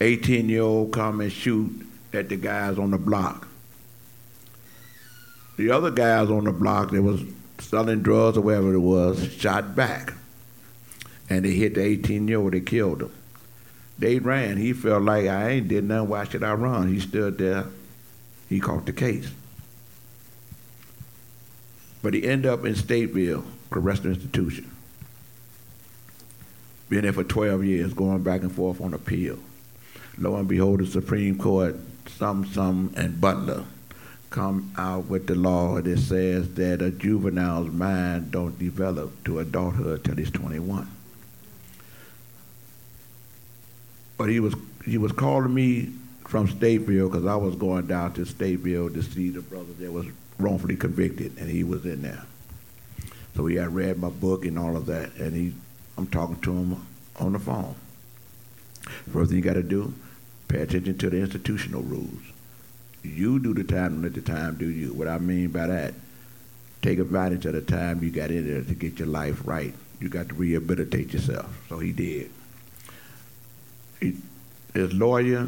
[0.02, 3.48] 18 year old come and shoot at the guys on the block.
[5.62, 7.22] The other guys on the block that was
[7.60, 10.12] selling drugs or whatever it was shot back,
[11.30, 12.54] and they hit the 18 year old.
[12.54, 13.14] They killed him.
[14.00, 14.58] They ran.
[14.58, 16.10] He felt like I ain't did nothing.
[16.10, 16.92] Why should I run?
[16.92, 17.68] He stood there
[18.50, 19.30] he caught the case.
[22.02, 24.72] But he ended up in Stateville, correctional institution.
[26.90, 29.38] Been there for 12 years, going back and forth on appeal.
[30.18, 31.76] Lo and behold, the Supreme Court,
[32.08, 33.66] some, some, and Butler
[34.32, 40.04] come out with the law that says that a juvenile's mind don't develop to adulthood
[40.04, 40.90] till he's 21.
[44.18, 44.56] But he was
[44.86, 45.92] he was calling me
[46.28, 50.08] from Stateville because I was going down to Stateville to see the brother that was
[50.40, 52.24] wrongfully convicted, and he was in there.
[53.36, 55.54] So he had read my book and all of that, and he,
[55.98, 56.86] I'm talking to him
[57.20, 57.76] on the phone.
[59.12, 59.94] First thing you got to do,
[60.48, 62.31] pay attention to the institutional rules.
[63.04, 64.94] You do the time, and let the time do you.
[64.94, 65.94] What I mean by that,
[66.82, 69.74] take advantage of the time you got in there to get your life right.
[70.00, 71.66] You got to rehabilitate yourself.
[71.70, 72.32] So he did.
[74.00, 74.18] He,
[74.74, 75.48] his lawyer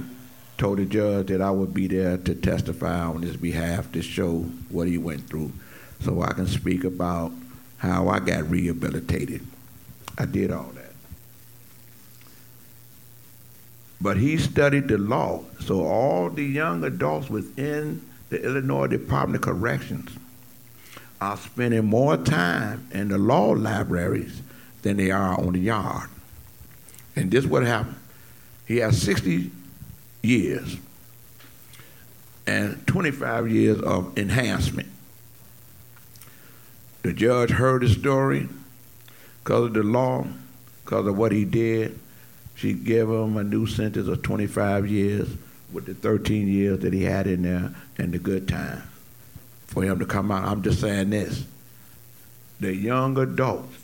[0.57, 4.39] told the judge that I would be there to testify on his behalf to show
[4.69, 5.51] what he went through
[6.01, 7.31] so I can speak about
[7.77, 9.45] how I got rehabilitated.
[10.17, 10.92] I did all that.
[14.03, 15.43] But he studied the law.
[15.61, 20.11] So all the young adults within the Illinois Department of Corrections
[21.21, 24.41] are spending more time in the law libraries
[24.81, 26.09] than they are on the yard.
[27.15, 27.95] And this what happened.
[28.67, 29.49] He has 60
[30.21, 30.77] years
[32.45, 34.89] and 25 years of enhancement.
[37.03, 38.49] The judge heard his story
[39.43, 40.27] because of the law,
[40.83, 41.97] because of what he did.
[42.63, 45.27] She gave him a new sentence of 25 years
[45.73, 48.83] with the 13 years that he had in there and the good time
[49.67, 50.45] for him to come out.
[50.45, 51.43] I'm just saying this.
[52.61, 53.77] The young adults,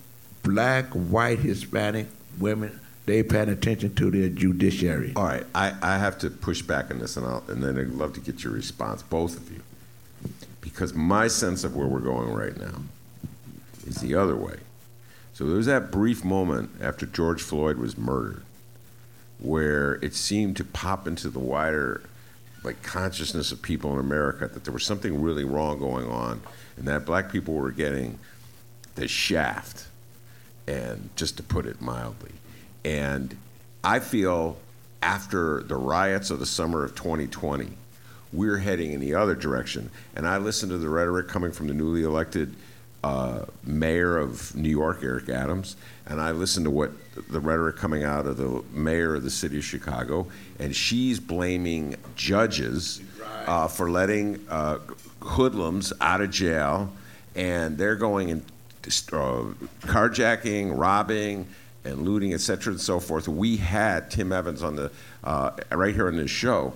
[0.43, 2.07] black, white, Hispanic,
[2.39, 5.11] women, they paying attention to their judiciary.
[5.17, 7.89] All right, I, I have to push back on this, and, I'll, and then I'd
[7.89, 9.61] love to get your response, both of you.
[10.61, 12.83] Because my sense of where we're going right now
[13.85, 14.55] is the other way.
[15.33, 18.45] So there was that brief moment after George Floyd was murdered
[19.39, 22.01] where it seemed to pop into the wider
[22.63, 26.41] like consciousness of people in America that there was something really wrong going on
[26.77, 28.19] and that black people were getting
[28.95, 29.87] the shaft
[30.67, 32.31] and just to put it mildly
[32.83, 33.37] And
[33.83, 34.57] I feel
[35.01, 37.69] after the riots of the summer of 2020,
[38.31, 39.89] we're heading in the other direction.
[40.15, 42.55] And I listen to the rhetoric coming from the newly elected
[43.03, 46.91] uh, mayor of New York, Eric Adams, and I listened to what
[47.29, 50.27] the rhetoric coming out of the mayor of the city of Chicago,
[50.59, 53.01] and she's blaming judges
[53.47, 54.79] uh, for letting uh,
[55.21, 56.91] hoodlums out of jail,
[57.35, 58.41] and they're going and
[59.13, 59.43] uh,
[59.81, 61.47] carjacking, robbing,
[61.85, 63.27] and looting, et cetera, and so forth.
[63.27, 64.91] We had Tim Evans on the
[65.23, 66.73] uh, right here on this show.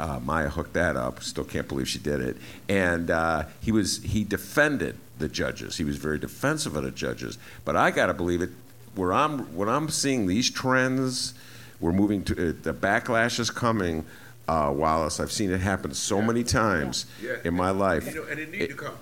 [0.00, 1.22] Uh, Maya hooked that up.
[1.22, 2.38] Still can't believe she did it.
[2.70, 5.76] And uh, he was he defended the judges.
[5.76, 7.36] He was very defensive of the judges.
[7.66, 8.48] But I got to believe it.
[8.94, 11.34] Where I'm when I'm seeing these trends,
[11.80, 14.06] we're moving to uh, the backlash is coming.
[14.48, 16.26] Uh, Wallace, I've seen it happen so Yeah.
[16.26, 17.36] many times Yeah.
[17.44, 18.06] in my life.
[18.06, 18.94] You know, and it need to come.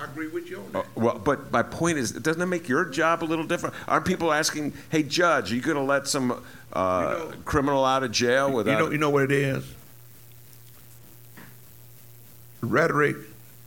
[0.00, 0.78] I agree with you on that.
[0.78, 3.74] Uh, well, but my point is, doesn't it make your job a little different?
[3.88, 6.42] Aren't people asking, "Hey, judge, are you going to let some
[6.72, 9.64] uh, know- criminal out of jail You without?" know, you know what it is?
[12.60, 13.16] Rhetoric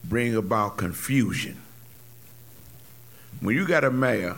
[0.04, 1.62] bring about confusion.
[3.42, 4.38] When you got a mayor,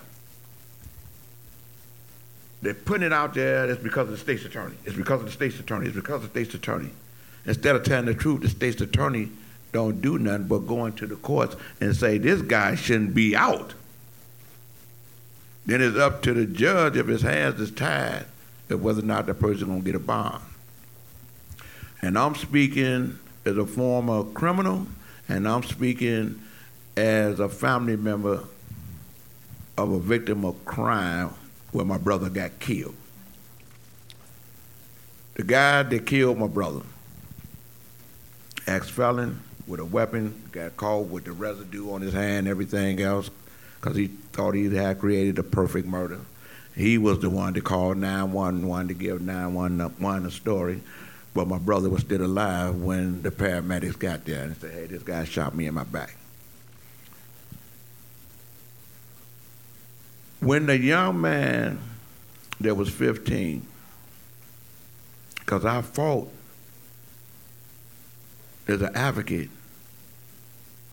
[2.62, 3.70] they're putting it out there.
[3.70, 4.76] It's because of the state's attorney.
[4.86, 5.88] It's because of the state's attorney.
[5.88, 6.92] It's because of the state's attorney.
[7.46, 9.32] Instead of telling the truth, the state's attorney
[9.72, 13.74] don't do nothing but go into the courts and say this guy shouldn't be out.
[15.66, 18.26] Then it's up to the judge if his hands is tied
[18.70, 20.42] of whether or not the person gonna get a bond.
[22.02, 24.88] And I'm speaking as a former criminal,
[25.30, 26.42] and I'm speaking
[26.98, 28.44] as a family member
[29.78, 31.34] of a victim of crime
[31.72, 32.96] where my brother got killed.
[35.36, 36.82] The guy that killed my brother,
[38.68, 39.40] ex-felon
[39.72, 43.32] with a weapon, got caught with the residue on his hand, everything else,
[43.80, 46.20] because he thought he had created a perfect murder.
[46.76, 50.82] He was the one to call 911 to give 911 a story,
[51.34, 55.04] but my brother was still alive when the paramedics got there and said, hey, this
[55.04, 56.18] guy shot me in my back.
[60.42, 61.80] When the young man
[62.60, 63.66] that was 15,
[65.40, 66.30] because I fought
[68.68, 69.50] as an advocate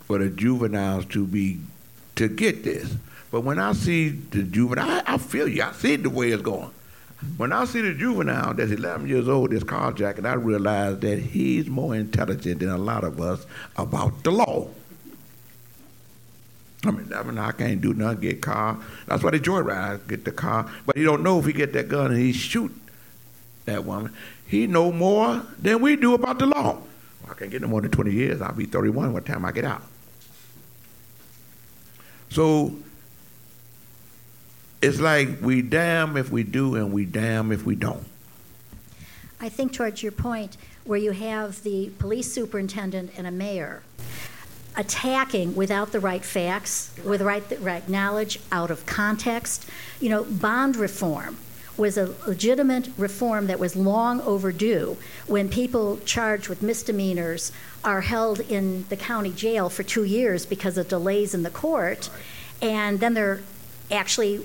[0.09, 1.61] for the juveniles to be
[2.17, 2.97] to get this.
[3.31, 5.63] But when I see the juvenile, I, I feel you.
[5.63, 6.71] I see the way it's going.
[7.37, 11.69] When I see the juvenile that's 11 years old, that's carjacking, I realize that he's
[11.69, 13.45] more intelligent than a lot of us
[13.77, 14.69] about the law.
[16.85, 18.79] I mean, I mean, I can't do nothing, get car.
[19.07, 20.71] That's why they joyride, get the car.
[20.87, 22.73] But he don't know if he get that gun and he shoot
[23.67, 24.15] that woman.
[24.47, 26.79] He know more than we do about the law.
[27.23, 28.41] Well, I can't get no more than 20 years.
[28.41, 29.83] I'll be 31 by the time I get out.
[32.31, 32.77] So
[34.81, 38.07] it's like we damn if we do and we damn if we don't.
[39.41, 43.83] I think towards your point, where you have the police superintendent and a mayor
[44.77, 49.69] attacking without the right facts, with right, the right knowledge, out of context.
[50.01, 51.37] You know, bond reform
[51.79, 54.97] was a legitimate reform that was long overdue
[55.27, 57.53] when people charged with misdemeanors
[57.85, 62.11] are held in the county jail for two years because of delays in the court,
[62.61, 63.41] and then they're
[63.91, 64.45] actually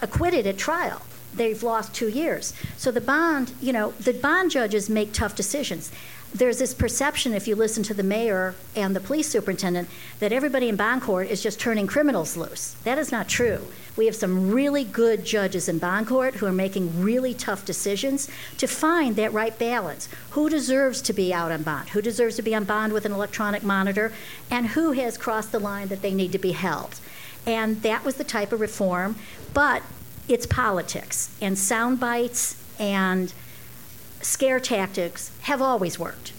[0.00, 1.02] acquitted at trial.
[1.34, 2.54] They've lost two years.
[2.76, 5.92] So the bond, you know, the bond judges make tough decisions.
[6.32, 9.88] There's this perception, if you listen to the mayor and the police superintendent,
[10.20, 12.76] that everybody in bond court is just turning criminals loose.
[12.84, 13.66] That is not true.
[13.96, 18.28] We have some really good judges in bond court who are making really tough decisions
[18.58, 20.08] to find that right balance.
[20.30, 21.90] Who deserves to be out on bond?
[21.90, 24.12] Who deserves to be on bond with an electronic monitor?
[24.52, 27.00] And who has crossed the line that they need to be held?
[27.44, 29.16] And that was the type of reform,
[29.52, 29.82] but
[30.28, 33.32] it's politics and sound bites and
[34.22, 36.32] scare tactics have always worked,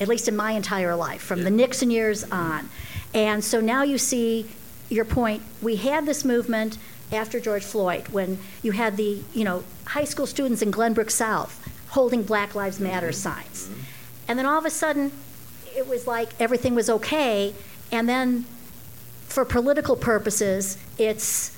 [0.00, 2.68] at least in my entire life, from the Nixon years on.
[3.14, 4.46] And so now you see
[4.88, 5.42] your point.
[5.62, 6.78] We had this movement
[7.12, 11.62] after George Floyd when you had the, you know, high school students in Glenbrook South
[11.88, 12.88] holding Black Lives mm-hmm.
[12.88, 13.68] Matter signs.
[13.68, 13.80] Mm-hmm.
[14.28, 15.12] And then all of a sudden,
[15.76, 17.54] it was like everything was okay.
[17.92, 18.44] And then
[19.26, 21.55] for political purposes, it's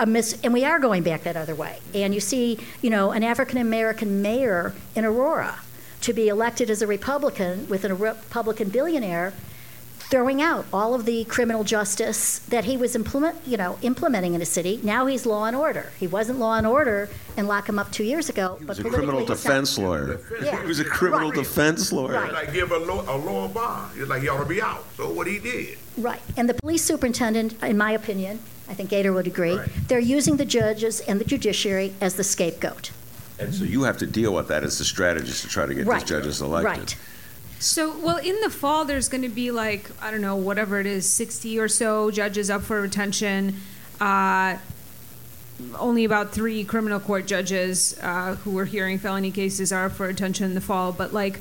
[0.00, 1.78] a mis- and we are going back that other way.
[1.94, 5.60] And you see, you know, an African American mayor in Aurora
[6.00, 9.32] to be elected as a Republican with a Republican billionaire
[10.10, 14.40] throwing out all of the criminal justice that he was implement, you know, implementing in
[14.40, 14.80] the city.
[14.82, 15.92] Now he's law and order.
[16.00, 18.56] He wasn't law and order and lock him up two years ago.
[18.58, 20.20] He but was a criminal politically not- defense lawyer.
[20.42, 20.60] Yeah.
[20.62, 21.38] He was a criminal Right.
[21.38, 22.14] defense lawyer.
[22.14, 22.32] Right.
[22.32, 23.92] Like give a, low, a lower bond.
[23.96, 24.84] It's like he ought to be out.
[24.96, 25.78] So what he did.
[25.96, 26.22] Right.
[26.36, 28.40] And the police superintendent, in my opinion,
[28.70, 29.56] I think Gator would agree.
[29.56, 29.68] Right.
[29.88, 32.92] They're using the judges and the judiciary as the scapegoat.
[33.40, 35.86] And so you have to deal with that as the strategist to try to get
[35.86, 36.00] Right.
[36.00, 36.78] these judges elected.
[36.78, 36.96] Right.
[37.58, 40.86] So, well, in the fall, there's going to be like, I don't know, whatever it
[40.86, 43.56] is, 60 or so judges up for retention.
[44.00, 44.56] Uh,
[45.78, 50.06] only about three criminal court judges uh, who are hearing felony cases are up for
[50.06, 50.92] retention in the fall.
[50.92, 51.40] But, like,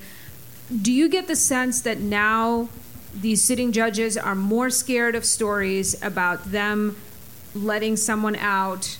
[0.81, 2.69] do you get the sense that now
[3.14, 6.95] these sitting judges are more scared of stories about them
[7.55, 8.97] letting someone out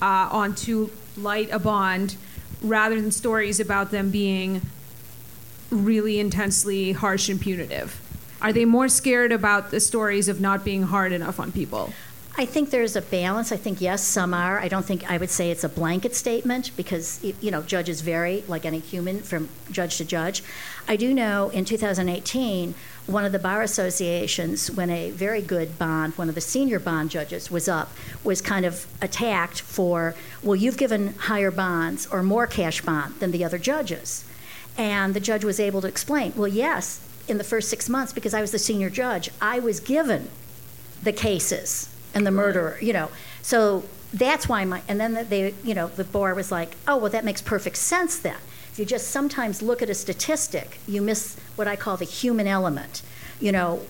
[0.00, 2.16] uh, on too light a bond
[2.62, 4.62] rather than stories about them being
[5.70, 8.00] really intensely harsh and punitive?
[8.40, 11.92] Are they more scared about the stories of not being hard enough on people?
[12.36, 13.50] I think there's a balance.
[13.50, 14.60] I think, yes, some are.
[14.60, 18.44] I don't think I would say it's a blanket statement because, you know, judges vary
[18.46, 20.44] like any human from judge to judge.
[20.90, 22.74] I do know in 2018,
[23.06, 27.10] one of the bar associations, when a very good bond, one of the senior bond
[27.10, 27.92] judges was up,
[28.24, 33.32] was kind of attacked for, well, you've given higher bonds or more cash bond than
[33.32, 34.24] the other judges.
[34.78, 38.32] And the judge was able to explain, well, yes, in the first six months, because
[38.32, 40.30] I was the senior judge, I was given
[41.02, 43.10] the cases and the murderer, you know.
[43.42, 43.84] So
[44.14, 47.26] that's why my, and then they, you know, the bar was like, oh, well, that
[47.26, 48.38] makes perfect sense then.
[48.78, 53.02] You just sometimes look at a statistic, you miss what I call the human element,
[53.40, 53.82] you know,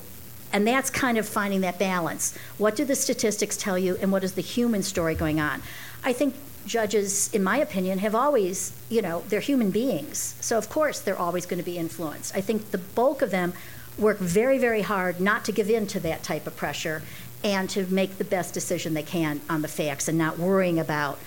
[0.52, 2.35] and that's kind of finding that balance.
[2.56, 5.62] What do the statistics tell you, and what is the human story going on?
[6.02, 6.35] I think
[6.65, 10.35] judges, in my opinion, have always, you know, they're human beings.
[10.40, 12.35] So, of course, they're always going to be influenced.
[12.35, 13.52] I think the bulk of them
[13.98, 17.02] work very, very hard not to give in to that type of pressure
[17.44, 21.19] and to make the best decision they can on the facts and not worrying about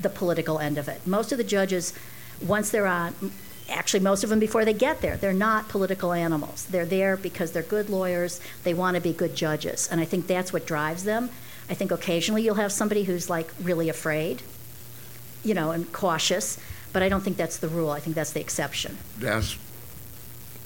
[0.00, 1.06] the political end of it.
[1.06, 1.92] Most of the judges,
[2.46, 3.14] once they're on,
[3.68, 6.66] actually, most of them before they get there, they're not political animals.
[6.66, 9.88] They're there because they're good lawyers, they want to be good judges.
[9.90, 11.30] And I think that's what drives them.
[11.70, 14.42] I think occasionally you'll have somebody who's like really afraid,
[15.44, 16.58] you know, and cautious,
[16.92, 17.90] but I don't think that's the rule.
[17.90, 18.96] I think that's the exception.
[19.18, 19.58] That's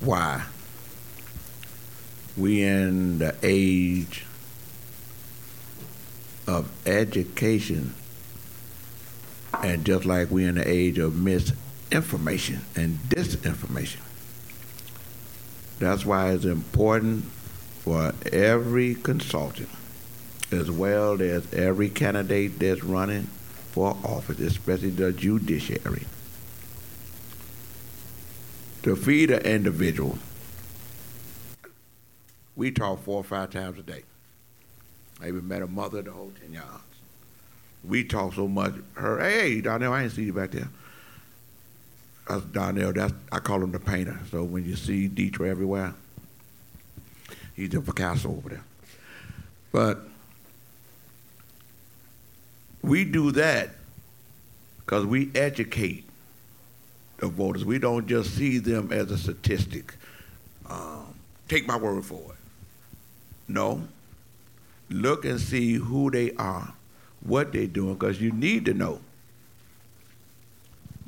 [0.01, 0.45] why
[2.37, 4.25] we in the age
[6.47, 7.95] of education
[9.63, 11.15] and just like we in the age of
[11.93, 14.01] misinformation and disinformation.
[15.79, 17.25] That's why it's important
[17.81, 19.69] for every consultant
[20.51, 23.25] as well as every candidate that's running
[23.73, 26.05] for office, especially the judiciary,
[28.83, 30.19] to feed an individual.
[32.55, 34.03] We talk four or five times a day.
[35.23, 36.83] I even met a mother the whole 10 yards.
[37.83, 38.75] We talk so much.
[38.95, 40.69] Her, hey, Donnell, I didn't see you back there.
[42.29, 42.93] That's Donnell.
[42.93, 44.19] That's I call him the painter.
[44.31, 45.95] So when you see Detroit everywhere,
[47.55, 48.65] he's the Picasso over there.
[49.73, 50.07] But
[52.83, 53.71] we do that
[54.79, 56.05] because we educate
[57.19, 57.65] the voters.
[57.65, 59.95] We don't just see them as a statistic.
[60.69, 61.15] Um,
[61.49, 62.39] take my word for it.
[63.49, 63.83] No.
[64.91, 66.75] Look and see who they are,
[67.23, 69.01] what they're doing, because you need to know.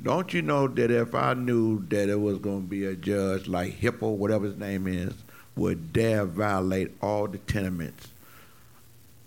[0.05, 3.49] Don't you know that if I knew that it was going to be a judge
[3.49, 5.15] like Hippo, whatever his name is,
[5.57, 8.09] would dare violate all the tenements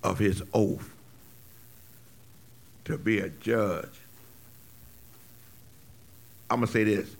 [0.03, 0.93] of his oath
[2.85, 3.89] to be a judge?
[6.51, 7.15] I'm going to say this.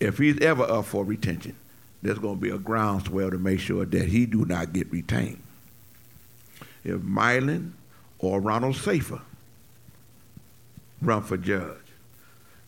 [0.00, 1.54] If he's ever up for retention,
[2.02, 5.42] there's going to be a groundswell to make sure that he do not get retained.
[6.82, 7.74] If Milan
[8.18, 9.20] or Ronald Safer
[11.00, 11.87] run for judge,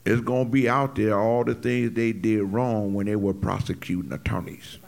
[0.05, 3.35] it's going to be out there all the things they did wrong when they were
[3.35, 4.79] prosecuting attorneys.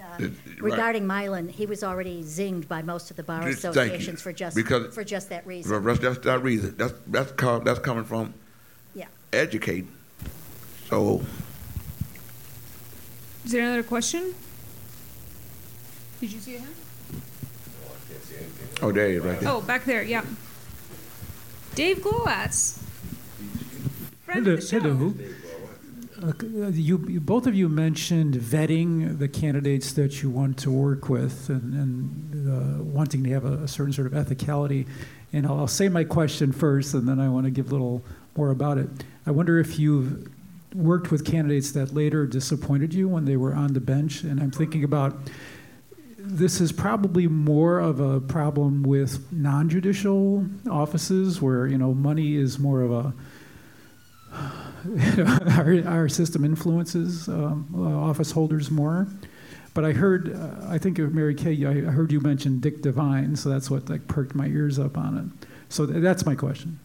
[0.00, 0.62] Uh, It- right.
[0.72, 4.56] Regarding Milan, he was already zinged by most of the bar Just- associations for just,
[4.56, 5.84] Because- for just that Well, reason.
[5.84, 6.74] That's, that's that reason.
[6.76, 8.34] That's that's com- that's coming from
[8.94, 9.06] Yeah.
[9.32, 9.88] educating.
[10.88, 11.22] So
[13.44, 14.34] Is there another question?
[16.20, 16.68] Did you see him?
[18.82, 19.48] oh, there he is right there.
[19.50, 20.24] Oh, back there, yeah.
[21.74, 22.79] Dave Glowacz.
[24.32, 24.52] Hello.
[24.52, 24.78] of the show.
[24.80, 25.14] hello.
[26.22, 31.08] Uh, you, you, both of you mentioned vetting the candidates that you want to work
[31.08, 34.86] with and, and uh, wanting to have a, a certain sort of ethicality.
[35.32, 38.04] And I'll, I'll say my question first, and then I want to give a little
[38.36, 38.88] more about it.
[39.26, 40.30] I wonder if you've
[40.74, 44.22] worked with candidates that later disappointed you when they were on the bench.
[44.22, 45.16] And I'm thinking about
[46.18, 52.58] this is probably more of a problem with non-judicial offices where you know money is
[52.58, 53.12] more of a
[55.58, 59.06] our, our system influences um, uh, office holders more.
[59.72, 63.36] But I heard, uh, I think of Mary Kay, I heard you mention Dick Devine,
[63.36, 65.48] so that's what like perked my ears up on it.
[65.68, 66.80] So th- that's my question.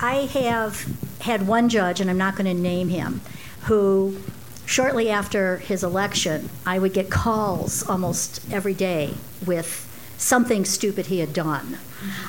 [0.00, 0.86] I have
[1.20, 3.20] had one judge, and I'm not going to name him,
[3.62, 4.18] who
[4.66, 9.14] shortly after his election, I would get calls almost every day
[9.46, 9.90] with
[10.24, 11.76] something stupid he had done.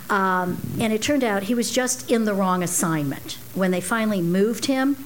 [0.09, 3.37] Um, and it turned out he was just in the wrong assignment.
[3.53, 4.97] When they finally moved him,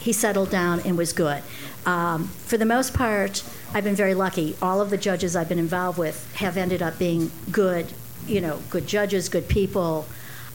[0.00, 1.42] he settled down and was good.
[1.86, 4.56] Um, for the most part, I've been very lucky.
[4.60, 7.86] All of the judges I've been involved with have ended up being good,
[8.26, 10.06] you know, good judges, good people.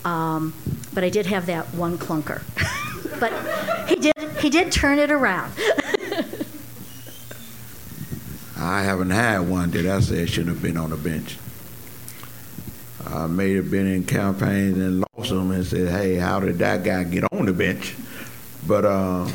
[0.04, 0.54] Um,
[0.94, 2.42] but I did have that one clunker.
[3.20, 3.32] but
[3.88, 5.54] he did he did turn it around.
[8.58, 11.38] I haven't had one that I said shouldn't have been on the bench.
[13.10, 16.84] I may have been in campaigns and lost them and said, hey, how did that
[16.84, 17.96] guy get on the bench?
[18.68, 19.28] But uh,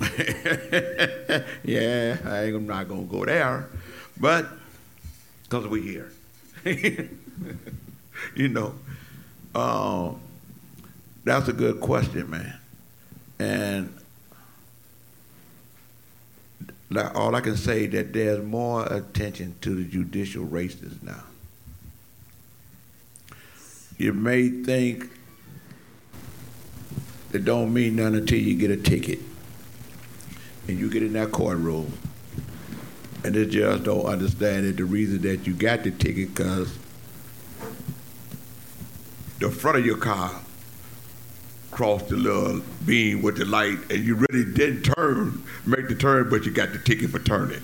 [1.64, 3.68] yeah, I am not gonna go there.
[4.18, 4.48] But
[5.42, 6.10] because we're here,
[8.34, 8.74] you know,
[9.54, 10.12] uh,
[11.24, 12.58] that's a good question, man.
[13.38, 13.92] And
[17.14, 21.24] all I can say that there's more attention to the judicial races now.
[23.98, 25.10] You may think
[27.32, 29.18] it don't mean nothing until you get a ticket
[30.68, 31.92] and you get in that courtroom
[33.24, 36.76] and they just don't understand that the reason that you got the ticket because
[39.40, 40.40] the front of your car
[41.70, 46.30] crossed the little beam with the light and you really didn't turn, make the turn,
[46.30, 47.62] but you got the ticket for turning.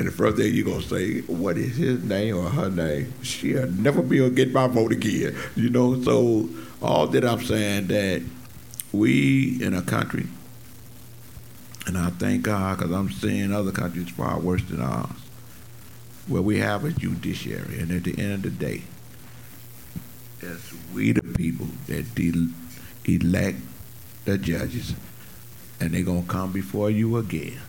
[0.00, 3.12] And the first thing you're gonna say, what is his name or her name?
[3.22, 5.36] She'll never be able to get my vote again.
[5.56, 6.48] You know, so
[6.80, 8.22] all that I'm saying that
[8.92, 10.26] we in a country,
[11.86, 15.10] and I thank God because I'm seeing other countries far worse than ours,
[16.28, 18.84] where we have a judiciary, and at the end of the day,
[20.40, 22.48] it's we the people that de-
[23.04, 23.58] elect
[24.24, 24.94] the judges,
[25.78, 27.60] and they're gonna come before you again.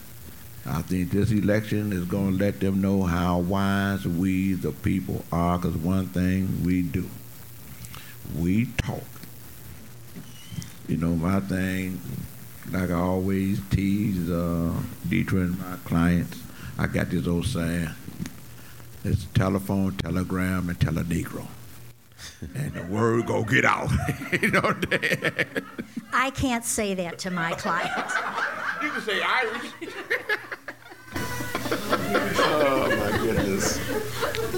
[0.65, 5.25] I think this election is going to let them know how wise we, the people,
[5.31, 5.57] are.
[5.57, 7.09] Because one thing we do,
[8.37, 9.03] we talk.
[10.87, 11.99] You know, my thing,
[12.71, 14.73] like I always tease uh,
[15.07, 16.39] Deidre and my clients,
[16.77, 17.89] I got this old saying,
[19.03, 21.47] it's telephone, telegram, and telenegro.
[22.55, 23.89] and the word go get out.
[24.41, 24.75] you know
[26.13, 28.13] I can't say that to my clients.
[28.81, 29.71] You can say Irish.
[32.13, 33.77] Oh my goodness,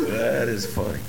[0.09, 0.99] that is funny.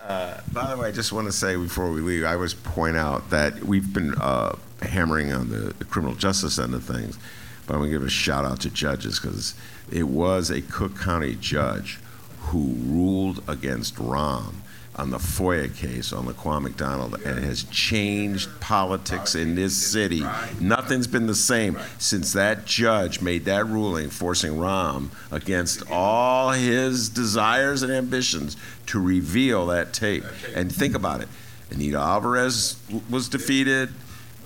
[0.00, 2.96] Uh, by the way, I just want to say before we leave, I always point
[2.96, 7.18] out that we've been uh, hammering on the, the, criminal justice end of things,
[7.66, 9.54] but I'm going to give a shout out to judges because
[9.90, 11.98] it was a Cook County judge
[12.38, 14.54] who ruled against Rahm
[14.96, 20.24] on the FOIA case on Laquan McDonald and has changed politics in this city.
[20.58, 27.10] Nothing's been the same since that judge made that ruling forcing Rahm against all his
[27.10, 28.56] desires and ambitions
[28.86, 30.24] to reveal that tape.
[30.54, 31.28] And think about it.
[31.70, 32.76] Anita Alvarez
[33.10, 33.90] was defeated.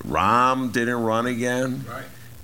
[0.02, 1.84] Rahm didn't run again.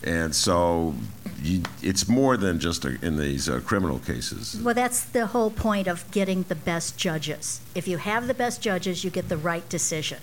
[0.04, 0.94] And so
[1.42, 4.60] you, it's more than just a, in these uh, criminal cases.
[4.62, 7.60] Well, that's the whole point of getting the best judges.
[7.74, 10.18] If you have the best judges, you get the right decision.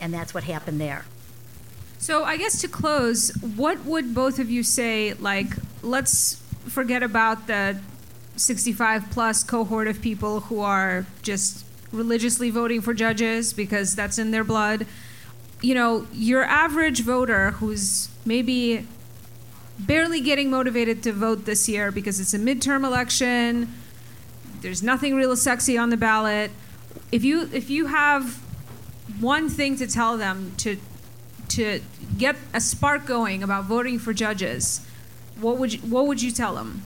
[0.00, 1.04] And that's what happened there.
[1.98, 5.14] So, I guess to close, what would both of you say?
[5.14, 5.48] Like,
[5.82, 7.80] let's forget about the
[8.36, 14.30] 65 plus cohort of people who are just religiously voting for judges because that's in
[14.30, 14.86] their blood.
[15.60, 18.86] You know, your average voter who's maybe
[19.78, 23.72] barely getting motivated to vote this year because it's a midterm election.
[24.60, 26.50] There's nothing real sexy on the ballot.
[27.10, 28.36] If you if you have
[29.18, 30.76] one thing to tell them to
[31.48, 31.80] to
[32.18, 34.86] get a spark going about voting for judges,
[35.40, 36.82] what would you, what would you tell them?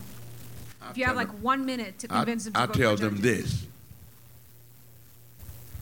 [0.81, 2.67] I'll if you have like them, one minute to convince I, them to vote I
[2.67, 3.61] vote tell for them judges.
[3.61, 3.67] this.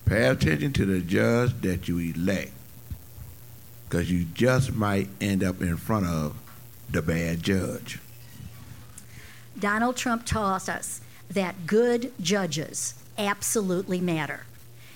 [0.07, 2.53] Pay attention to the judge that you elect
[3.91, 6.37] because you just might end up in front of
[6.91, 7.99] the bad judge.
[9.59, 14.45] Donald Trump taught us that good judges absolutely matter.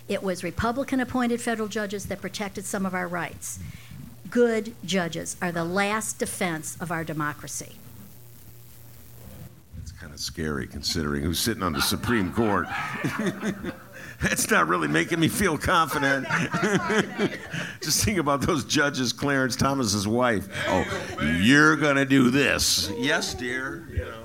[0.08, 3.58] It was Republican appointed federal judges that protected some of our rights.
[4.30, 7.72] Good judges are the last defense of our democracy.
[9.82, 12.68] It's kind of scary considering who's sitting on the Supreme Court.
[14.22, 16.26] That's not really making me feel confident.
[17.80, 20.48] Just think about those judges, Clarence Thomas's wife.
[20.68, 20.84] Oh,
[21.40, 22.90] you're gonna do this.
[22.96, 23.86] Yes, dear.
[23.90, 24.23] You know.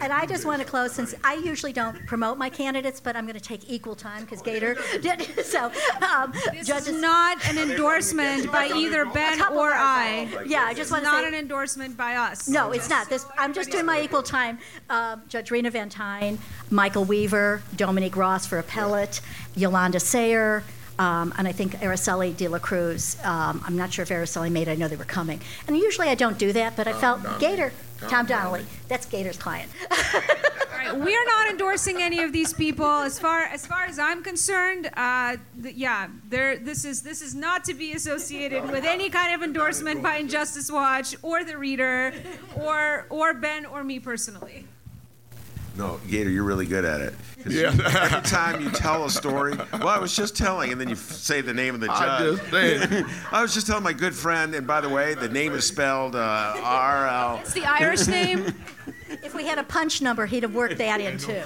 [0.00, 3.24] And I just want to close, since I usually don't promote my candidates, but I'm
[3.26, 5.26] going to take equal time because Gator did.
[5.48, 5.70] So,
[6.14, 6.88] um, This judges.
[6.88, 10.28] is not an endorsement by either Ben or I.
[10.46, 11.28] Yeah, I just want to not say.
[11.28, 12.48] an endorsement by us.
[12.48, 13.08] No, it's not.
[13.08, 14.58] This, I'm just doing my equal time.
[14.90, 16.38] Um, Judge Rena Van Tine,
[16.70, 19.20] Michael Weaver, Dominique Ross for appellate,
[19.56, 20.62] Yolanda Sayer,
[20.98, 23.16] um, and I think Araceli De La Cruz.
[23.24, 24.68] Um, I'm not sure if Araceli made.
[24.68, 24.72] it.
[24.72, 25.40] I know they were coming.
[25.66, 27.72] And usually I don't do that, but I felt Gator,
[28.08, 28.64] Tom Donnelly.
[28.88, 29.70] That's Gator's client.
[29.90, 32.86] All right, we are not endorsing any of these people.
[32.86, 36.56] As far as far as I'm concerned, uh, th- yeah, there.
[36.56, 40.70] This is this is not to be associated with any kind of endorsement by Injustice
[40.70, 42.12] Watch or the reader,
[42.56, 44.64] or or Ben or me personally.
[45.78, 47.14] No, Gator, you're really good at it.
[47.42, 47.72] 'Cause Yeah.
[47.72, 50.96] you- every time you tell a story, well, I was just telling, and then you
[50.96, 52.52] f- say the name of the judge.
[52.52, 53.06] I just.
[53.32, 56.16] I was just telling my good friend, and by the way, the name is spelled
[56.16, 57.38] uh, R L.
[57.42, 58.52] It's the Irish name.
[59.22, 61.42] if we had a punch number, he'd have worked that in too.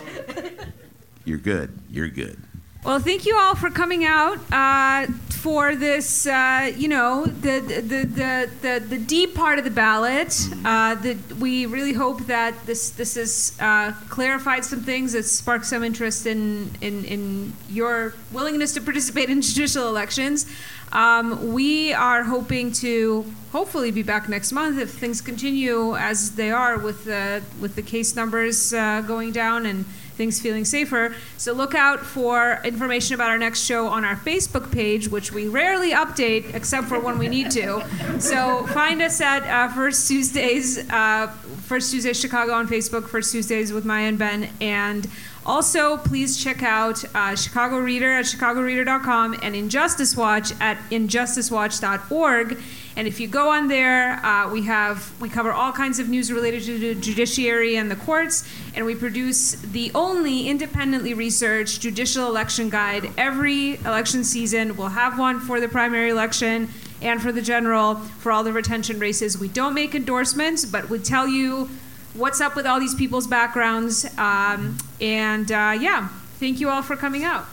[1.25, 1.79] You're good.
[1.91, 2.43] You're good.
[2.85, 6.27] Well, thank you all for coming out uh, for this.
[6.27, 10.37] Uh, you know, the the, the the the deep part of the ballot.
[10.65, 10.97] Uh,
[11.39, 16.27] we really hope that this this has uh, clarified some things that sparked some interest
[16.27, 20.47] in in in your willingness to participate in judicial elections.
[20.91, 26.51] Um, we are hoping to hopefully be back next month if things continue as they
[26.51, 29.85] are with the with the case numbers uh, going down and
[30.17, 31.15] things feeling safer.
[31.37, 35.49] So look out for information about our next show on our Facebook page, which we
[35.49, 37.85] rarely update except for when we need to.
[38.21, 41.29] So find us at uh, First Tuesdays, uh,
[41.63, 45.09] First Tuesdays Chicago on Facebook, First Tuesdays with Maya and Ben, and
[45.45, 52.59] also, please check out uh, Chicago Reader at chicagoreader.com and Injustice Watch at injusticewatch.org.
[52.97, 56.31] And if you go on there, uh, we have we cover all kinds of news
[56.31, 62.27] related to the judiciary and the courts, and we produce the only independently researched judicial
[62.27, 64.77] election guide every election season.
[64.77, 66.69] We'll have one for the primary election
[67.01, 69.39] and for the general for all the retention races.
[69.39, 71.71] We don't make endorsements, but we tell you
[72.15, 74.07] what's up with all these people's backgrounds.
[74.19, 76.09] Um, and uh, yeah,
[76.39, 77.47] thank you all for coming out.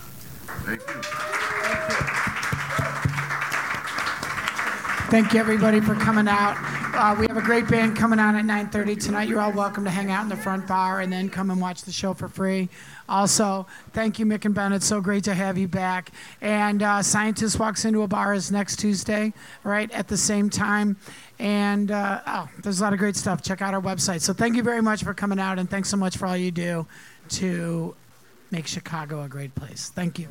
[5.10, 6.56] Thank you, everybody, for coming out.
[6.94, 9.28] Uh, we have a great band coming on at 9:30 tonight.
[9.28, 11.82] You're all welcome to hang out in the front bar and then come and watch
[11.82, 12.70] the show for free.
[13.10, 14.72] Also, thank you, Mick and Ben.
[14.72, 16.12] It's so great to have you back.
[16.42, 19.34] And uh, Scientist Walks Into a Bar is next Tuesday,
[19.64, 20.96] right at the same time.
[21.40, 23.42] And uh, oh, there's a lot of great stuff.
[23.42, 24.22] Check out our website.
[24.22, 26.52] So thank you very much for coming out, and thanks so much for all you
[26.52, 26.86] do
[27.30, 27.96] to
[28.52, 29.90] make Chicago a great place.
[29.90, 30.28] Thank you.